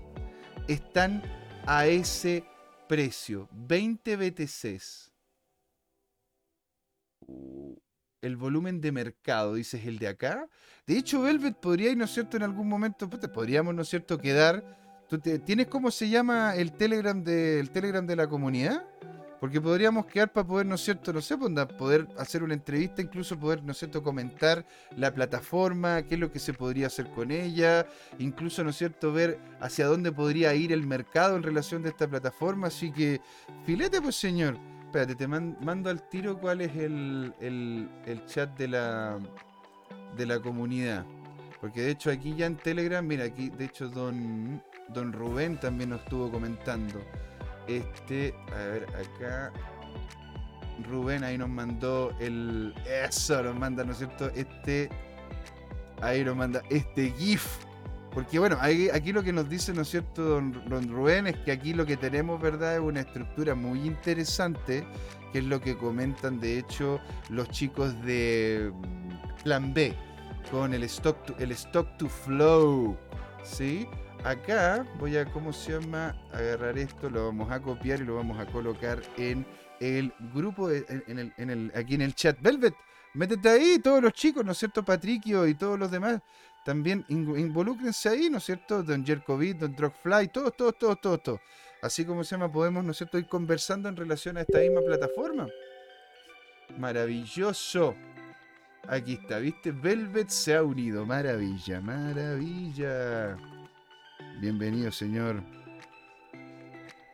están 0.68 1.22
a 1.66 1.86
ese 1.86 2.44
precio. 2.88 3.48
20 3.52 4.16
BTCs. 4.16 5.12
El 8.20 8.36
volumen 8.36 8.80
de 8.80 8.90
mercado, 8.90 9.54
dices 9.54 9.86
el 9.86 9.98
de 9.98 10.08
acá. 10.08 10.48
De 10.86 10.96
hecho, 10.96 11.22
Velvet 11.22 11.56
podría, 11.56 11.94
¿no 11.94 12.04
es 12.04 12.12
cierto?, 12.12 12.36
en 12.36 12.42
algún 12.42 12.68
momento, 12.68 13.08
podríamos, 13.08 13.74
¿no 13.74 13.82
es 13.82 13.88
cierto?, 13.88 14.18
quedar. 14.18 14.76
¿Tú 15.08 15.18
¿Tienes 15.18 15.68
cómo 15.68 15.90
se 15.90 16.08
llama 16.08 16.54
el 16.56 16.72
Telegram, 16.72 17.22
de, 17.22 17.60
el 17.60 17.70
Telegram 17.70 18.06
de 18.06 18.16
la 18.16 18.28
comunidad? 18.28 18.84
Porque 19.40 19.60
podríamos 19.60 20.06
quedar 20.06 20.32
para 20.32 20.46
poder, 20.46 20.66
¿no 20.66 20.74
es 20.74 20.80
cierto? 20.80 21.12
No 21.12 21.20
sé, 21.20 21.36
pues, 21.36 21.52
poder 21.78 22.08
hacer 22.18 22.42
una 22.42 22.54
entrevista, 22.54 23.02
incluso 23.02 23.38
poder, 23.38 23.62
¿no 23.62 23.72
es 23.72 23.78
cierto?, 23.78 24.02
comentar 24.02 24.66
la 24.96 25.14
plataforma, 25.14 26.02
qué 26.02 26.14
es 26.14 26.20
lo 26.20 26.32
que 26.32 26.38
se 26.38 26.52
podría 26.52 26.88
hacer 26.88 27.08
con 27.10 27.30
ella, 27.30 27.86
incluso, 28.18 28.64
¿no 28.64 28.70
es 28.70 28.76
cierto?, 28.76 29.12
ver 29.12 29.38
hacia 29.60 29.86
dónde 29.86 30.10
podría 30.10 30.54
ir 30.54 30.72
el 30.72 30.86
mercado 30.86 31.36
en 31.36 31.42
relación 31.42 31.82
de 31.82 31.90
esta 31.90 32.08
plataforma. 32.08 32.66
Así 32.66 32.90
que, 32.90 33.20
filete, 33.64 34.00
pues, 34.00 34.16
señor. 34.16 34.56
Espérate, 34.86 35.14
te 35.14 35.28
mando 35.28 35.90
al 35.90 36.08
tiro 36.08 36.38
cuál 36.40 36.62
es 36.62 36.74
el, 36.74 37.34
el 37.40 38.24
chat 38.24 38.56
de 38.56 38.68
la, 38.68 39.18
de 40.16 40.26
la 40.26 40.40
comunidad. 40.40 41.04
Porque 41.60 41.82
de 41.82 41.90
hecho 41.90 42.10
aquí 42.10 42.34
ya 42.36 42.46
en 42.46 42.56
Telegram, 42.56 43.04
mira, 43.04 43.24
aquí 43.24 43.50
de 43.50 43.64
hecho 43.64 43.88
don, 43.88 44.62
don 44.88 45.12
Rubén 45.12 45.58
también 45.58 45.90
nos 45.90 46.00
estuvo 46.02 46.30
comentando. 46.30 47.00
Este, 47.68 48.34
a 48.52 48.64
ver, 48.64 48.86
acá. 48.96 49.52
Rubén 50.88 51.24
ahí 51.24 51.36
nos 51.36 51.48
mandó 51.48 52.12
el. 52.20 52.74
Eso, 52.86 53.42
nos 53.42 53.56
manda, 53.56 53.84
¿no 53.84 53.92
es 53.92 53.98
cierto? 53.98 54.30
Este. 54.34 54.88
Ahí 56.00 56.24
nos 56.24 56.36
manda 56.36 56.62
este 56.70 57.10
GIF. 57.18 57.44
Porque 58.12 58.38
bueno, 58.38 58.58
aquí 58.60 59.12
lo 59.12 59.22
que 59.22 59.32
nos 59.32 59.48
dice, 59.48 59.72
¿no 59.72 59.82
es 59.82 59.88
cierto, 59.90 60.22
don, 60.22 60.62
don, 60.68 60.90
Rubén? 60.90 61.26
Es 61.26 61.36
que 61.36 61.52
aquí 61.52 61.74
lo 61.74 61.84
que 61.84 61.96
tenemos, 61.96 62.40
¿verdad? 62.40 62.74
Es 62.74 62.80
una 62.80 63.00
estructura 63.00 63.54
muy 63.54 63.86
interesante, 63.86 64.84
que 65.32 65.40
es 65.40 65.44
lo 65.44 65.60
que 65.60 65.76
comentan, 65.76 66.40
de 66.40 66.58
hecho, 66.58 67.00
los 67.28 67.48
chicos 67.50 68.00
de 68.02 68.72
mm, 68.74 69.42
Plan 69.44 69.74
B, 69.74 69.94
con 70.50 70.72
el 70.72 70.84
stock 70.84 71.22
to, 71.26 71.36
el 71.38 71.52
stock 71.52 71.96
to 71.98 72.08
flow. 72.08 72.96
¿Sí? 73.44 73.86
Acá 74.28 74.86
voy 74.98 75.16
a, 75.16 75.24
¿cómo 75.24 75.54
se 75.54 75.72
llama? 75.72 76.14
Agarrar 76.34 76.76
esto, 76.76 77.08
lo 77.08 77.24
vamos 77.28 77.50
a 77.50 77.62
copiar 77.62 78.00
y 78.00 78.04
lo 78.04 78.16
vamos 78.16 78.38
a 78.38 78.44
colocar 78.44 79.00
en 79.16 79.46
el 79.80 80.12
grupo, 80.34 80.70
en, 80.70 81.32
el, 81.48 81.72
aquí 81.74 81.94
en 81.94 82.02
el 82.02 82.14
chat. 82.14 82.36
Velvet, 82.38 82.74
métete 83.14 83.48
ahí, 83.48 83.78
todos 83.78 84.02
los 84.02 84.12
chicos, 84.12 84.44
¿no 84.44 84.52
es 84.52 84.58
cierto? 84.58 84.84
Patricio 84.84 85.46
y 85.46 85.54
todos 85.54 85.78
los 85.78 85.90
demás. 85.90 86.20
También 86.62 87.06
involúcrense 87.08 88.10
ahí, 88.10 88.28
¿no 88.28 88.36
es 88.36 88.44
cierto? 88.44 88.82
Don 88.82 89.02
Jerkovic, 89.02 89.60
Don 89.60 89.74
Drogfly, 89.74 90.28
todos, 90.28 90.54
todos, 90.54 90.76
todos, 90.76 91.00
todos, 91.00 91.22
todos. 91.22 91.40
Así 91.80 92.04
como 92.04 92.22
se 92.22 92.34
llama, 92.34 92.52
podemos, 92.52 92.84
¿no 92.84 92.90
es 92.90 92.98
cierto?, 92.98 93.16
ir 93.16 93.28
conversando 93.28 93.88
en 93.88 93.96
relación 93.96 94.36
a 94.36 94.42
esta 94.42 94.58
misma 94.58 94.82
plataforma. 94.82 95.48
Maravilloso. 96.76 97.94
Aquí 98.86 99.14
está, 99.14 99.38
¿viste? 99.38 99.72
Velvet 99.72 100.28
se 100.28 100.54
ha 100.54 100.62
unido. 100.62 101.06
Maravilla, 101.06 101.80
maravilla. 101.80 103.38
Bienvenido, 104.40 104.92
señor. 104.92 105.42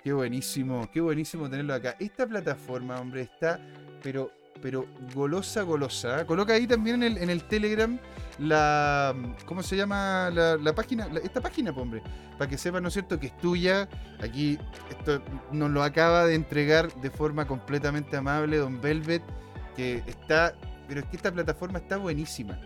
Qué 0.02 0.12
buenísimo, 0.12 0.90
qué 0.92 1.00
buenísimo 1.00 1.48
tenerlo 1.48 1.72
acá. 1.72 1.96
Esta 1.98 2.26
plataforma, 2.26 3.00
hombre, 3.00 3.22
está, 3.22 3.58
pero, 4.02 4.30
pero 4.60 4.86
golosa, 5.14 5.62
golosa. 5.62 6.26
Coloca 6.26 6.52
ahí 6.52 6.66
también 6.66 7.02
en 7.02 7.12
el, 7.12 7.22
en 7.22 7.30
el 7.30 7.44
Telegram 7.44 7.98
la. 8.38 9.14
¿Cómo 9.46 9.62
se 9.62 9.74
llama 9.74 10.30
la, 10.30 10.74
página? 10.74 11.08
esta 11.22 11.40
página, 11.40 11.70
hombre. 11.70 12.02
Para 12.36 12.50
que 12.50 12.58
sepan, 12.58 12.82
¿no 12.82 12.88
es 12.88 12.92
cierto?, 12.92 13.18
que 13.18 13.28
es 13.28 13.38
tuya. 13.38 13.88
Aquí 14.20 14.58
esto 14.90 15.22
nos 15.50 15.70
lo 15.70 15.82
acaba 15.82 16.26
de 16.26 16.34
entregar 16.34 16.92
de 16.96 17.10
forma 17.10 17.46
completamente 17.46 18.18
amable 18.18 18.58
Don 18.58 18.82
Velvet, 18.82 19.22
que 19.74 20.02
está 20.06 20.54
pero 20.86 21.00
es 21.00 21.06
que 21.06 21.16
esta 21.16 21.32
plataforma 21.32 21.78
está 21.78 21.96
buenísima. 21.96 22.58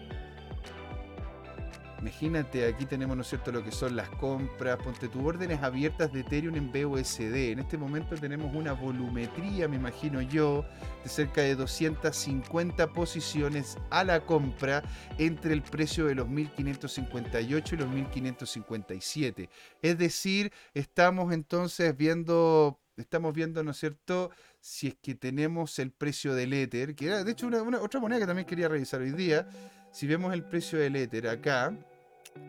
Imagínate, 2.01 2.65
aquí 2.67 2.87
tenemos, 2.87 3.17
¿no 3.17 3.23
es 3.23 3.29
cierto?, 3.29 3.51
lo 3.51 3.65
que 3.65 3.73
son 3.73 3.97
las 3.97 4.09
compras. 4.11 4.79
Ponte 4.79 5.09
tus 5.09 5.23
órdenes 5.23 5.63
abiertas 5.63 6.13
de 6.13 6.21
Ethereum 6.21 6.55
en 6.55 6.71
BUSD. 6.71 7.51
En 7.51 7.59
este 7.59 7.77
momento 7.77 8.15
tenemos 8.15 8.55
una 8.55 8.73
volumetría, 8.73 9.67
me 9.67 9.77
imagino 9.77 10.23
yo, 10.23 10.65
de 11.03 11.09
cerca 11.09 11.41
de 11.41 11.57
250 11.57 12.93
posiciones 12.93 13.79
a 13.91 14.05
la 14.05 14.25
compra 14.25 14.85
entre 15.19 15.53
el 15.53 15.63
precio 15.63 16.07
de 16.07 16.15
los 16.15 16.29
1558 16.29 17.75
y 17.75 17.79
los 17.79 17.89
1557. 17.89 19.51
Es 19.83 19.99
decir, 19.99 20.53
estamos 20.75 21.33
entonces 21.33 21.97
viendo, 21.97 22.81
estamos 22.97 23.35
viendo, 23.35 23.65
¿no 23.65 23.73
es 23.73 23.77
cierto?, 23.77 24.31
si 24.61 24.89
es 24.89 24.97
que 25.01 25.15
tenemos 25.15 25.79
el 25.79 25.93
precio 25.93 26.35
del 26.35 26.53
Ether, 26.53 26.95
que 26.95 27.07
era 27.07 27.25
de 27.25 27.33
hecho 27.33 27.47
una, 27.47 27.63
otra 27.81 28.01
moneda 28.01 28.21
que 28.21 28.27
también 28.27 28.47
quería 28.47 28.69
revisar 28.69 29.01
hoy 29.01 29.13
día, 29.13 29.49
si 29.90 30.07
vemos 30.07 30.33
el 30.33 30.44
precio 30.44 30.79
del 30.79 30.94
Ether 30.96 31.29
acá, 31.29 31.77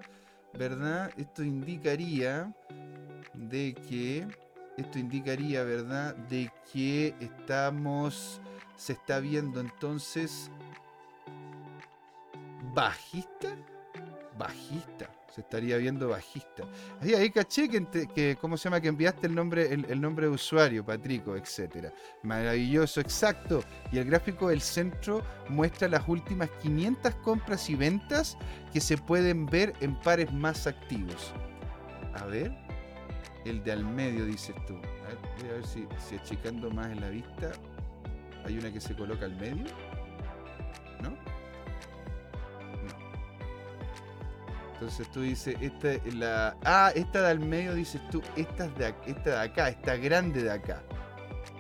¿verdad? 0.54 1.12
Esto 1.17 1.43
indicaría 1.43 2.54
de 3.34 3.73
que, 3.88 4.28
esto 4.78 4.99
indicaría, 4.99 5.63
¿verdad? 5.63 6.15
De 6.15 6.51
que 6.71 7.15
estamos, 7.19 8.39
se 8.75 8.93
está 8.93 9.19
viendo 9.19 9.60
entonces 9.60 10.51
bajista, 12.73 13.58
bajista 14.38 15.10
se 15.36 15.41
estaría 15.41 15.76
viendo 15.76 16.08
bajista. 16.08 16.63
Ahí, 17.02 17.13
ahí 17.13 17.30
caché 17.30 17.67
que, 17.67 18.38
¿cómo 18.39 18.56
se 18.56 18.65
llama? 18.65 18.80
Que 18.80 18.88
enviaste 18.88 19.28
el 19.28 19.36
nombre, 19.36 19.74
el, 19.74 20.00
nombre 20.00 20.28
de 20.28 20.32
usuario, 20.32 20.86
Patrico, 20.86 21.36
etcétera. 21.36 21.91
Maravilloso, 22.24 23.02
exacto. 23.02 23.62
Y 23.91 23.98
el 23.98 24.06
gráfico 24.06 24.48
del 24.48 24.62
centro 24.62 25.21
muestra 25.50 25.89
las 25.89 26.08
últimas 26.08 26.50
500 26.62 27.15
compras 27.15 27.69
y 27.69 27.76
ventas 27.76 28.38
que 28.71 28.80
se 28.80 28.98
pueden 28.98 29.45
ver 29.45 29.74
en 29.82 30.00
pares 30.00 30.32
más 30.32 30.67
activos. 30.67 31.34
A 32.13 32.26
ver, 32.28 32.56
el 33.43 33.62
de 33.62 33.74
al 33.74 33.84
medio, 33.84 34.26
dices 34.26 34.56
tú. 34.65 34.76
A 34.76 35.08
ver, 35.10 35.17
voy 35.41 35.50
a 35.50 35.54
ver 35.56 35.67
si, 35.67 35.86
si 36.08 36.15
achicando 36.15 36.71
más 36.71 36.88
en 36.88 37.02
la 37.02 37.10
vista 37.10 37.52
hay 38.45 38.58
una 38.58 38.71
que 38.71 38.80
se 38.80 38.95
coloca 38.95 39.26
al 39.26 39.36
medio. 39.36 39.65
Entonces 44.76 45.10
tú 45.10 45.22
dices, 45.22 45.56
esta 45.62 45.90
la. 46.14 46.58
Ah, 46.66 46.92
esta 46.94 47.22
de 47.22 47.28
al 47.30 47.40
medio 47.40 47.74
dices 47.74 48.02
tú, 48.10 48.22
esta, 48.36 48.68
de, 48.68 48.94
esta 49.08 49.30
de 49.30 49.38
acá, 49.38 49.70
esta 49.70 49.96
grande 49.96 50.44
de 50.44 50.52
acá. 50.52 50.84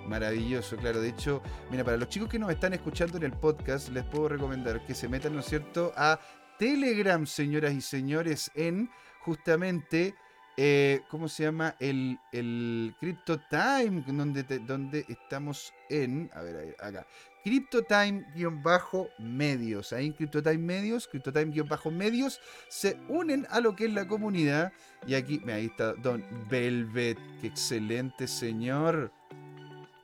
Maravilloso, 0.05 0.75
claro. 0.75 0.99
De 0.99 1.09
hecho, 1.09 1.41
mira, 1.71 1.83
para 1.83 1.97
los 1.97 2.09
chicos 2.09 2.27
que 2.27 2.37
nos 2.37 2.51
están 2.51 2.73
escuchando 2.73 3.17
en 3.17 3.23
el 3.23 3.31
podcast, 3.31 3.89
les 3.89 4.03
puedo 4.03 4.29
recomendar 4.29 4.85
que 4.85 4.93
se 4.93 5.07
metan, 5.07 5.33
¿no 5.33 5.39
es 5.39 5.45
cierto?, 5.45 5.93
a 5.95 6.19
Telegram, 6.59 7.25
señoras 7.25 7.73
y 7.73 7.81
señores, 7.81 8.51
en 8.53 8.89
justamente 9.21 10.13
eh, 10.57 11.01
¿cómo 11.09 11.27
se 11.27 11.43
llama? 11.43 11.75
El, 11.79 12.17
el 12.31 12.95
Crypto 12.99 13.39
Time, 13.49 14.03
donde, 14.07 14.43
donde 14.59 15.05
estamos 15.09 15.73
en, 15.89 16.29
a 16.33 16.41
ver, 16.41 16.75
acá, 16.79 17.05
Crypto 17.43 17.83
Time-medios. 17.83 19.93
Ahí 19.93 20.07
en 20.07 20.13
Crypto 20.13 20.41
Time 20.41 20.57
Medios, 20.57 21.07
Crypto 21.07 21.31
Time-medios, 21.31 22.39
se 22.69 22.97
unen 23.07 23.45
a 23.51 23.59
lo 23.59 23.75
que 23.75 23.85
es 23.85 23.93
la 23.93 24.07
comunidad. 24.07 24.73
Y 25.05 25.13
aquí, 25.13 25.39
ahí 25.47 25.65
está 25.65 25.93
Don 25.93 26.25
Velvet, 26.49 27.19
qué 27.41 27.47
excelente 27.47 28.27
señor. 28.27 29.11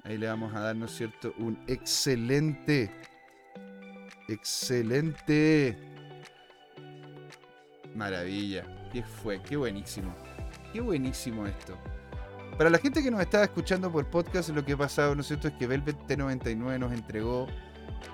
Ahí 0.03 0.17
le 0.17 0.27
vamos 0.27 0.53
a 0.53 0.59
dar, 0.59 0.75
¿no 0.75 0.85
es 0.85 0.91
cierto? 0.91 1.33
Un 1.39 1.57
excelente, 1.67 2.91
excelente. 4.27 5.77
Maravilla. 7.95 8.65
¿Qué 8.91 9.03
fue? 9.03 9.41
Qué 9.41 9.57
buenísimo. 9.57 10.15
Qué 10.71 10.79
buenísimo 10.79 11.45
esto. 11.45 11.75
Para 12.57 12.69
la 12.69 12.77
gente 12.77 13.01
que 13.03 13.11
nos 13.11 13.21
está 13.21 13.43
escuchando 13.43 13.91
por 13.91 14.05
podcast, 14.05 14.49
lo 14.49 14.63
que 14.63 14.73
ha 14.73 14.77
pasado, 14.77 15.15
¿no 15.15 15.21
es 15.21 15.27
cierto?, 15.27 15.47
es 15.47 15.53
que 15.55 15.67
Velvet 15.67 15.97
T99 16.07 16.79
nos 16.79 16.93
entregó 16.93 17.47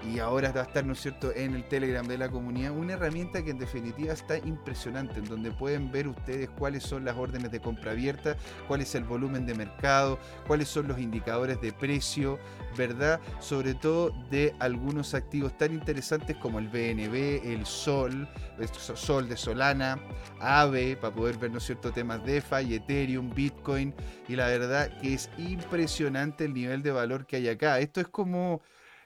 y 0.03 0.19
ahora 0.19 0.51
va 0.51 0.61
a 0.61 0.63
estar, 0.63 0.85
¿no 0.85 0.93
es 0.93 1.01
cierto?, 1.01 1.31
en 1.35 1.55
el 1.55 1.67
Telegram 1.67 2.05
de 2.07 2.17
la 2.17 2.29
comunidad, 2.29 2.71
una 2.71 2.93
herramienta 2.93 3.43
que 3.43 3.51
en 3.51 3.59
definitiva 3.59 4.13
está 4.13 4.37
impresionante, 4.37 5.19
en 5.19 5.25
donde 5.25 5.51
pueden 5.51 5.91
ver 5.91 6.07
ustedes 6.07 6.49
cuáles 6.49 6.83
son 6.83 7.05
las 7.05 7.15
órdenes 7.17 7.51
de 7.51 7.59
compra 7.59 7.91
abierta, 7.91 8.35
cuál 8.67 8.81
es 8.81 8.95
el 8.95 9.03
volumen 9.03 9.45
de 9.45 9.53
mercado, 9.55 10.19
cuáles 10.47 10.67
son 10.67 10.87
los 10.87 10.99
indicadores 10.99 11.59
de 11.61 11.73
precio, 11.73 12.39
¿verdad? 12.77 13.19
Sobre 13.39 13.73
todo 13.73 14.11
de 14.29 14.55
algunos 14.59 15.13
activos 15.13 15.57
tan 15.57 15.73
interesantes 15.73 16.35
como 16.37 16.59
el 16.59 16.67
BNB, 16.67 17.41
el 17.43 17.65
Sol, 17.65 18.27
Sol 18.71 19.27
de 19.27 19.37
Solana, 19.37 19.99
AVE, 20.39 20.95
para 20.95 21.13
poder 21.13 21.37
ver, 21.37 21.51
¿no 21.51 21.59
cierto?, 21.59 21.91
temas 21.91 22.23
DeFi, 22.23 22.75
Ethereum, 22.75 23.33
Bitcoin, 23.33 23.93
y 24.27 24.35
la 24.35 24.47
verdad 24.47 24.97
que 24.99 25.13
es 25.13 25.29
impresionante 25.37 26.45
el 26.45 26.53
nivel 26.53 26.83
de 26.83 26.91
valor 26.91 27.25
que 27.25 27.37
hay 27.37 27.47
acá. 27.47 27.79
Esto 27.79 28.01
es 28.01 28.07
como 28.07 28.61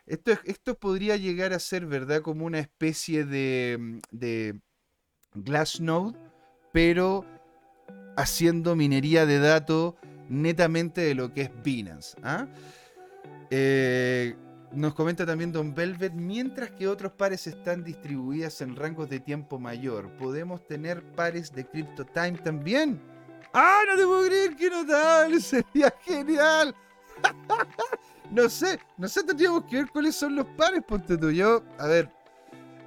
esto, 0.05 0.31
esto 0.43 0.77
podría 0.77 1.17
llegar 1.17 1.53
a 1.53 1.59
ser, 1.59 1.85
¿verdad? 1.85 2.21
Como 2.21 2.45
una 2.45 2.59
especie 2.59 3.25
de, 3.25 3.77
mm, 3.79 3.99
de 4.11 4.59
Glassnode, 5.33 6.17
pero 6.71 7.25
haciendo 8.17 8.75
minería 8.75 9.25
de 9.25 9.39
datos 9.39 9.95
netamente 10.29 11.01
de 11.01 11.15
lo 11.15 11.33
que 11.33 11.41
es 11.41 11.51
Binance. 11.63 12.17
¿ah? 12.23 12.47
Eh, 13.49 14.35
nos 14.71 14.93
comenta 14.93 15.25
también 15.25 15.51
Don 15.51 15.75
Velvet, 15.75 16.13
mientras 16.13 16.71
que 16.71 16.87
otros 16.87 17.11
pares 17.11 17.45
están 17.47 17.83
distribuidas 17.83 18.61
en 18.61 18.75
rangos 18.75 19.09
de 19.09 19.19
tiempo 19.19 19.59
mayor, 19.59 20.09
¿podemos 20.17 20.65
tener 20.65 21.03
pares 21.13 21.51
de 21.53 21.65
Crypto 21.65 22.05
Time 22.05 22.37
también? 22.37 23.01
¡Ah, 23.53 23.81
no 23.85 23.97
te 23.97 24.05
puedo 24.05 24.25
creer 24.27 24.55
que 24.55 24.69
notable! 24.69 25.39
¡Sería 25.41 25.93
genial! 26.05 26.73
no 28.31 28.49
sé, 28.49 28.79
no 28.97 29.07
sé, 29.07 29.23
tendríamos 29.23 29.65
que 29.65 29.77
ver 29.77 29.89
cuáles 29.89 30.15
son 30.15 30.35
los 30.35 30.45
pares, 30.57 30.81
ponte 30.87 31.17
tú. 31.17 31.31
Yo, 31.31 31.63
a 31.77 31.87
ver, 31.87 32.09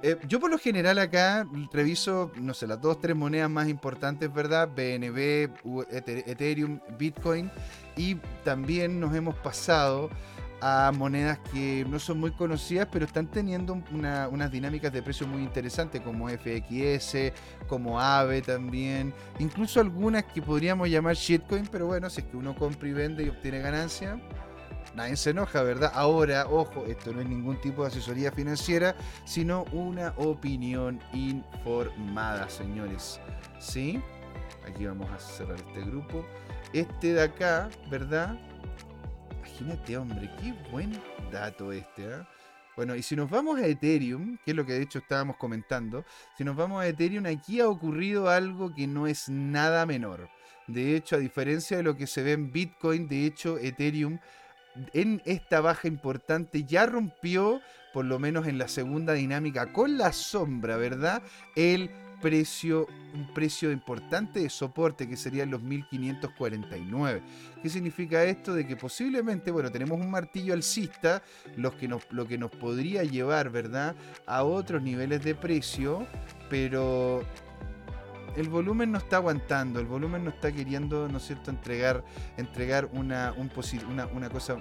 eh, 0.01 0.17
yo 0.27 0.39
por 0.39 0.51
lo 0.51 0.57
general 0.57 0.99
acá 0.99 1.47
reviso, 1.71 2.31
no 2.35 2.53
sé, 2.53 2.67
las 2.67 2.81
dos, 2.81 2.99
tres 2.99 3.15
monedas 3.15 3.49
más 3.49 3.67
importantes, 3.67 4.31
¿verdad? 4.33 4.69
BNB, 4.75 5.49
Ethereum, 5.89 6.79
Bitcoin. 6.97 7.51
Y 7.95 8.15
también 8.43 8.99
nos 8.99 9.15
hemos 9.15 9.35
pasado 9.35 10.09
a 10.61 10.91
monedas 10.95 11.39
que 11.51 11.85
no 11.89 11.99
son 11.99 12.19
muy 12.19 12.31
conocidas, 12.31 12.87
pero 12.91 13.05
están 13.05 13.27
teniendo 13.27 13.79
unas 13.91 14.51
dinámicas 14.51 14.91
de 14.91 15.01
precio 15.01 15.27
muy 15.27 15.43
interesantes, 15.43 16.01
como 16.01 16.29
FXS, 16.29 17.33
como 17.67 17.99
AVE 17.99 18.41
también, 18.41 19.13
incluso 19.39 19.79
algunas 19.79 20.23
que 20.23 20.41
podríamos 20.41 20.89
llamar 20.89 21.15
shitcoin, 21.15 21.67
pero 21.71 21.87
bueno, 21.87 22.09
si 22.09 22.21
es 22.21 22.27
que 22.27 22.37
uno 22.37 22.55
compra 22.55 22.87
y 22.87 22.93
vende 22.93 23.23
y 23.23 23.29
obtiene 23.29 23.59
ganancia, 23.59 24.19
nadie 24.95 25.17
se 25.17 25.31
enoja, 25.31 25.61
¿verdad? 25.61 25.91
Ahora, 25.93 26.47
ojo, 26.47 26.85
esto 26.85 27.13
no 27.13 27.21
es 27.21 27.27
ningún 27.27 27.59
tipo 27.61 27.81
de 27.83 27.89
asesoría 27.89 28.31
financiera, 28.31 28.95
sino 29.25 29.65
una 29.71 30.13
opinión 30.17 30.99
informada, 31.13 32.49
señores. 32.49 33.19
¿Sí? 33.59 34.01
Aquí 34.67 34.85
vamos 34.85 35.09
a 35.11 35.19
cerrar 35.19 35.57
este 35.57 35.81
grupo. 35.81 36.25
Este 36.73 37.13
de 37.13 37.21
acá, 37.21 37.69
¿verdad? 37.89 38.39
Imagínate, 39.37 39.97
hombre, 39.97 40.31
qué 40.41 40.53
buen 40.71 40.99
dato 41.31 41.71
este, 41.71 42.05
¿eh? 42.05 42.23
Bueno, 42.75 42.93
y 42.93 43.01
si 43.01 43.15
nos 43.15 43.29
vamos 43.29 43.57
a 43.57 43.67
Ethereum, 43.67 44.37
que 44.43 44.51
es 44.51 44.57
lo 44.57 44.65
que 44.65 44.73
de 44.73 44.81
hecho 44.81 44.99
estábamos 44.99 45.37
comentando, 45.37 46.03
si 46.37 46.43
nos 46.43 46.57
vamos 46.57 46.81
a 46.81 46.87
Ethereum, 46.87 47.25
aquí 47.25 47.61
ha 47.61 47.69
ocurrido 47.69 48.29
algo 48.29 48.73
que 48.73 48.85
no 48.85 49.07
es 49.07 49.29
nada 49.29 49.85
menor. 49.85 50.29
De 50.67 50.97
hecho, 50.97 51.15
a 51.15 51.19
diferencia 51.19 51.77
de 51.77 51.83
lo 51.83 51.95
que 51.95 52.05
se 52.05 52.21
ve 52.21 52.33
en 52.33 52.51
Bitcoin, 52.51 53.07
de 53.07 53.25
hecho, 53.25 53.57
Ethereum 53.59 54.19
en 54.93 55.21
esta 55.25 55.61
baja 55.61 55.87
importante 55.87 56.63
ya 56.63 56.85
rompió, 56.85 57.61
por 57.93 58.05
lo 58.05 58.19
menos 58.19 58.47
en 58.47 58.57
la 58.57 58.67
segunda 58.67 59.13
dinámica, 59.13 59.71
con 59.71 59.97
la 59.97 60.11
sombra, 60.11 60.77
¿verdad? 60.77 61.21
El 61.55 61.89
precio, 62.21 62.87
un 63.13 63.33
precio 63.33 63.71
importante 63.71 64.39
de 64.39 64.49
soporte 64.49 65.07
que 65.07 65.17
serían 65.17 65.51
los 65.51 65.61
1549. 65.61 67.21
¿Qué 67.61 67.69
significa 67.69 68.23
esto? 68.23 68.53
De 68.53 68.65
que 68.65 68.75
posiblemente, 68.75 69.51
bueno, 69.51 69.71
tenemos 69.71 69.99
un 69.99 70.09
martillo 70.09 70.53
alcista, 70.53 71.21
que 71.79 71.87
nos, 71.87 72.03
lo 72.11 72.27
que 72.27 72.37
nos 72.37 72.51
podría 72.51 73.03
llevar, 73.03 73.49
¿verdad? 73.49 73.95
A 74.25 74.43
otros 74.43 74.81
niveles 74.81 75.23
de 75.23 75.35
precio, 75.35 76.07
pero 76.49 77.23
el 78.35 78.49
volumen 78.49 78.91
no 78.91 78.97
está 78.97 79.17
aguantando, 79.17 79.79
el 79.79 79.85
volumen 79.85 80.23
no 80.23 80.29
está 80.29 80.51
queriendo, 80.51 81.07
¿no 81.07 81.17
es 81.17 81.25
cierto?, 81.25 81.51
entregar, 81.51 82.03
entregar 82.37 82.89
una, 82.93 83.33
un 83.37 83.49
una, 83.89 84.05
una 84.07 84.29
cosa, 84.29 84.57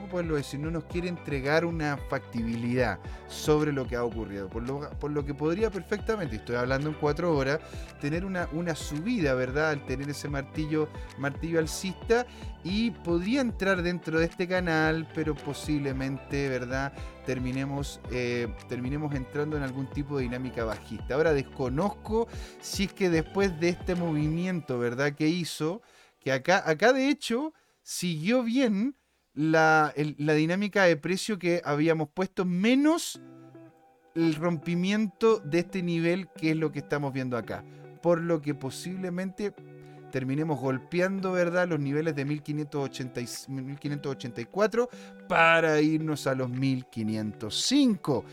¿cómo 0.00 0.12
poderlo 0.12 0.36
decir? 0.36 0.58
No 0.60 0.70
nos 0.70 0.84
quiere 0.84 1.08
entregar 1.08 1.66
una 1.66 1.98
factibilidad 2.08 2.98
sobre 3.28 3.70
lo 3.70 3.86
que 3.86 3.96
ha 3.96 4.04
ocurrido. 4.04 4.48
Por 4.48 4.62
lo, 4.62 4.88
por 4.98 5.10
lo 5.10 5.26
que 5.26 5.34
podría 5.34 5.70
perfectamente, 5.70 6.36
estoy 6.36 6.56
hablando 6.56 6.88
en 6.88 6.94
cuatro 6.94 7.36
horas, 7.36 7.60
tener 8.00 8.24
una, 8.24 8.48
una 8.52 8.74
subida, 8.74 9.34
¿verdad? 9.34 9.70
Al 9.70 9.84
tener 9.84 10.08
ese 10.08 10.28
martillo, 10.28 10.88
martillo 11.18 11.58
alcista 11.58 12.26
y 12.64 12.92
podría 12.92 13.42
entrar 13.42 13.82
dentro 13.82 14.18
de 14.18 14.24
este 14.24 14.48
canal, 14.48 15.06
pero 15.14 15.34
posiblemente, 15.34 16.48
¿verdad? 16.48 16.94
Terminemos, 17.26 18.00
eh, 18.10 18.48
terminemos 18.68 19.14
entrando 19.14 19.58
en 19.58 19.62
algún 19.62 19.86
tipo 19.90 20.16
de 20.16 20.22
dinámica 20.22 20.64
bajista. 20.64 21.14
Ahora 21.14 21.34
desconozco 21.34 22.26
si 22.60 22.84
es 22.84 22.92
que 22.94 23.10
después 23.10 23.60
de 23.60 23.68
este 23.68 23.94
movimiento, 23.94 24.78
¿verdad? 24.78 25.12
Que 25.12 25.28
hizo, 25.28 25.82
que 26.20 26.32
acá, 26.32 26.62
acá 26.64 26.94
de 26.94 27.10
hecho 27.10 27.52
siguió 27.82 28.42
bien 28.42 28.96
la, 29.40 29.92
dinámica 29.96 30.84
de 30.84 30.96
precio 30.98 31.38
que 31.38 31.62
habíamos 31.64 32.10
puesto, 32.10 32.44
menos 32.44 33.22
el 34.14 34.34
rompimiento 34.34 35.38
de 35.38 35.60
este 35.60 35.82
nivel 35.82 36.28
que 36.36 36.50
es 36.50 36.56
lo 36.56 36.70
que 36.70 36.80
estamos 36.80 37.14
viendo 37.14 37.38
acá. 37.38 37.64
Por 38.02 38.20
lo 38.20 38.42
que 38.42 38.54
posiblemente 38.54 39.54
terminemos 40.12 40.60
golpeando, 40.60 41.32
¿verdad? 41.32 41.66
Los 41.68 41.80
niveles 41.80 42.14
de 42.14 42.26
1584 42.26 44.90
para 45.26 45.80
irnos 45.80 46.26
a 46.26 46.34
los 46.34 46.50
1505. 46.50 48.24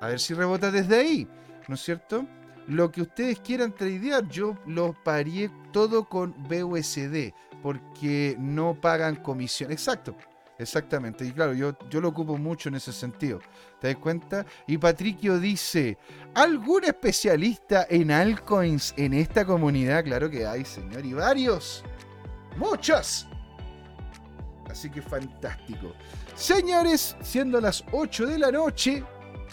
A 0.00 0.08
ver 0.08 0.20
si 0.20 0.34
rebota 0.34 0.70
desde 0.70 0.98
ahí, 0.98 1.26
¿no 1.66 1.76
es 1.76 1.80
cierto? 1.80 2.26
Lo 2.66 2.92
que 2.92 3.00
ustedes 3.02 3.40
quieran 3.40 3.74
tradear, 3.74 4.28
yo 4.28 4.58
lo 4.66 4.94
parié 5.02 5.50
todo 5.72 6.04
con 6.04 6.34
BUSD 6.46 7.32
porque 7.62 8.36
no 8.38 8.74
pagan 8.80 9.16
comisión. 9.16 9.70
Exacto, 9.70 10.16
exactamente. 10.58 11.24
Y 11.24 11.32
claro, 11.32 11.52
yo, 11.52 11.76
yo 11.88 12.00
lo 12.00 12.08
ocupo 12.08 12.36
mucho 12.36 12.68
en 12.68 12.76
ese 12.76 12.92
sentido. 12.92 13.40
¿Te 13.80 13.88
das 13.88 13.96
cuenta? 13.96 14.44
Y 14.66 14.78
Patricio 14.78 15.38
dice, 15.38 15.98
¿algún 16.34 16.84
especialista 16.84 17.86
en 17.88 18.10
altcoins 18.10 18.94
en 18.96 19.14
esta 19.14 19.44
comunidad? 19.44 20.04
Claro 20.04 20.30
que 20.30 20.46
hay, 20.46 20.64
señor, 20.64 21.04
y 21.04 21.14
varios. 21.14 21.84
Muchos. 22.56 23.26
Así 24.70 24.88
que 24.90 25.02
fantástico. 25.02 25.92
Señores, 26.34 27.16
siendo 27.22 27.60
las 27.60 27.84
8 27.92 28.26
de 28.26 28.38
la 28.38 28.52
noche, 28.52 29.04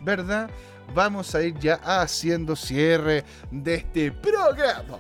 ¿verdad? 0.04 0.50
Vamos 0.94 1.34
a 1.36 1.44
ir 1.44 1.58
ya 1.58 1.76
haciendo 1.84 2.56
cierre 2.56 3.24
de 3.52 3.76
este 3.76 4.12
programa. 4.12 5.00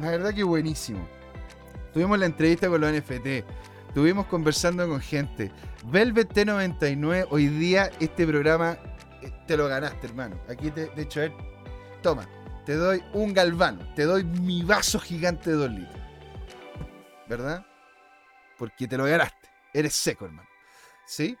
La 0.00 0.12
verdad 0.12 0.34
que 0.34 0.42
buenísimo. 0.42 1.06
Tuvimos 1.92 2.18
la 2.18 2.26
entrevista 2.26 2.68
con 2.68 2.80
los 2.80 2.92
NFT. 2.92 3.44
Estuvimos 3.88 4.26
conversando 4.26 4.88
con 4.88 5.00
gente. 5.00 5.50
Velvet 5.86 6.32
T99, 6.32 7.26
hoy 7.30 7.48
día 7.48 7.90
este 7.98 8.26
programa 8.26 8.78
eh, 9.22 9.32
te 9.46 9.56
lo 9.56 9.66
ganaste, 9.66 10.06
hermano. 10.06 10.40
Aquí, 10.48 10.70
te, 10.70 10.86
de 10.86 11.02
hecho, 11.02 11.20
toma, 12.00 12.28
te 12.64 12.74
doy 12.74 13.02
un 13.12 13.34
galvano, 13.34 13.92
te 13.94 14.04
doy 14.04 14.22
mi 14.22 14.62
vaso 14.62 15.00
gigante 15.00 15.50
de 15.50 15.56
dos 15.56 15.70
litros. 15.70 16.00
¿Verdad? 17.28 17.66
Porque 18.56 18.86
te 18.86 18.96
lo 18.96 19.04
ganaste. 19.04 19.48
Eres 19.72 19.94
seco, 19.94 20.26
hermano. 20.26 20.48
¿Sí? 21.06 21.36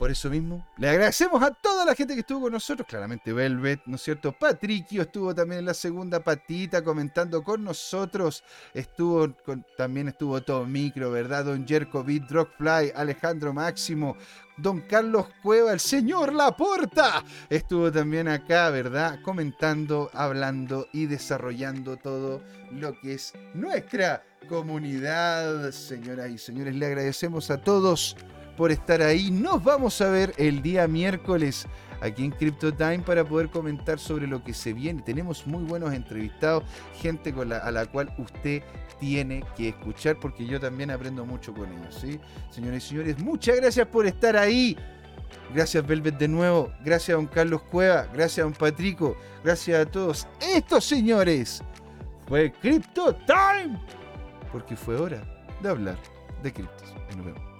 Por 0.00 0.10
eso 0.10 0.30
mismo, 0.30 0.66
le 0.78 0.88
agradecemos 0.88 1.42
a 1.42 1.50
toda 1.50 1.84
la 1.84 1.94
gente 1.94 2.14
que 2.14 2.20
estuvo 2.20 2.40
con 2.40 2.52
nosotros. 2.54 2.88
Claramente 2.88 3.34
Velvet, 3.34 3.82
¿no 3.84 3.96
es 3.96 4.02
cierto? 4.02 4.32
Patricio 4.32 5.02
estuvo 5.02 5.34
también 5.34 5.58
en 5.58 5.66
la 5.66 5.74
segunda 5.74 6.24
patita 6.24 6.82
comentando 6.82 7.44
con 7.44 7.62
nosotros. 7.62 8.42
Estuvo 8.72 9.28
también 9.76 10.08
estuvo 10.08 10.40
todo 10.40 10.64
micro, 10.64 11.10
¿verdad? 11.10 11.44
Don 11.44 11.68
Jerko 11.68 12.02
Beat, 12.02 12.30
Rockfly, 12.30 12.92
Alejandro 12.96 13.52
Máximo, 13.52 14.16
Don 14.56 14.80
Carlos 14.80 15.26
Cueva, 15.42 15.74
el 15.74 15.80
señor 15.80 16.32
Laporta. 16.32 17.22
Estuvo 17.50 17.92
también 17.92 18.26
acá, 18.26 18.70
¿verdad? 18.70 19.20
Comentando, 19.22 20.10
hablando 20.14 20.88
y 20.94 21.04
desarrollando 21.04 21.98
todo 21.98 22.40
lo 22.70 22.98
que 23.00 23.12
es 23.12 23.34
nuestra 23.52 24.24
comunidad. 24.48 25.70
Señoras 25.72 26.30
y 26.30 26.38
señores, 26.38 26.74
le 26.74 26.86
agradecemos 26.86 27.50
a 27.50 27.60
todos 27.60 28.16
por 28.60 28.70
estar 28.70 29.00
ahí. 29.00 29.30
Nos 29.30 29.64
vamos 29.64 30.02
a 30.02 30.10
ver 30.10 30.34
el 30.36 30.60
día 30.60 30.86
miércoles 30.86 31.66
aquí 32.02 32.26
en 32.26 32.30
Crypto 32.30 32.74
Time 32.74 32.98
para 32.98 33.24
poder 33.24 33.48
comentar 33.48 33.98
sobre 33.98 34.26
lo 34.26 34.44
que 34.44 34.52
se 34.52 34.74
viene. 34.74 35.00
Tenemos 35.00 35.46
muy 35.46 35.64
buenos 35.64 35.94
entrevistados, 35.94 36.64
gente 37.00 37.32
a 37.34 37.70
la 37.70 37.86
cual 37.86 38.12
usted 38.18 38.62
tiene 38.98 39.42
que 39.56 39.70
escuchar 39.70 40.20
porque 40.20 40.44
yo 40.44 40.60
también 40.60 40.90
aprendo 40.90 41.24
mucho 41.24 41.54
con 41.54 41.72
ellos. 41.72 41.94
¿sí? 42.02 42.20
Señores 42.50 42.84
y 42.84 42.88
señores, 42.88 43.18
muchas 43.18 43.56
gracias 43.56 43.86
por 43.86 44.04
estar 44.06 44.36
ahí. 44.36 44.76
Gracias 45.54 45.86
Velvet 45.86 46.18
de 46.18 46.28
nuevo, 46.28 46.70
gracias 46.84 47.14
a 47.14 47.16
don 47.16 47.28
Carlos 47.28 47.62
Cueva, 47.62 48.08
gracias 48.12 48.40
a 48.40 48.42
don 48.42 48.52
Patrico, 48.52 49.16
gracias 49.42 49.86
a 49.86 49.90
todos 49.90 50.28
estos 50.38 50.84
señores. 50.84 51.62
Fue 52.28 52.52
Crypto 52.52 53.16
Time, 53.24 53.80
porque 54.52 54.76
fue 54.76 54.96
hora 54.96 55.22
de 55.62 55.68
hablar 55.70 55.96
de 56.42 56.52
criptos. 56.52 56.94
Nos 57.16 57.24
vemos. 57.24 57.59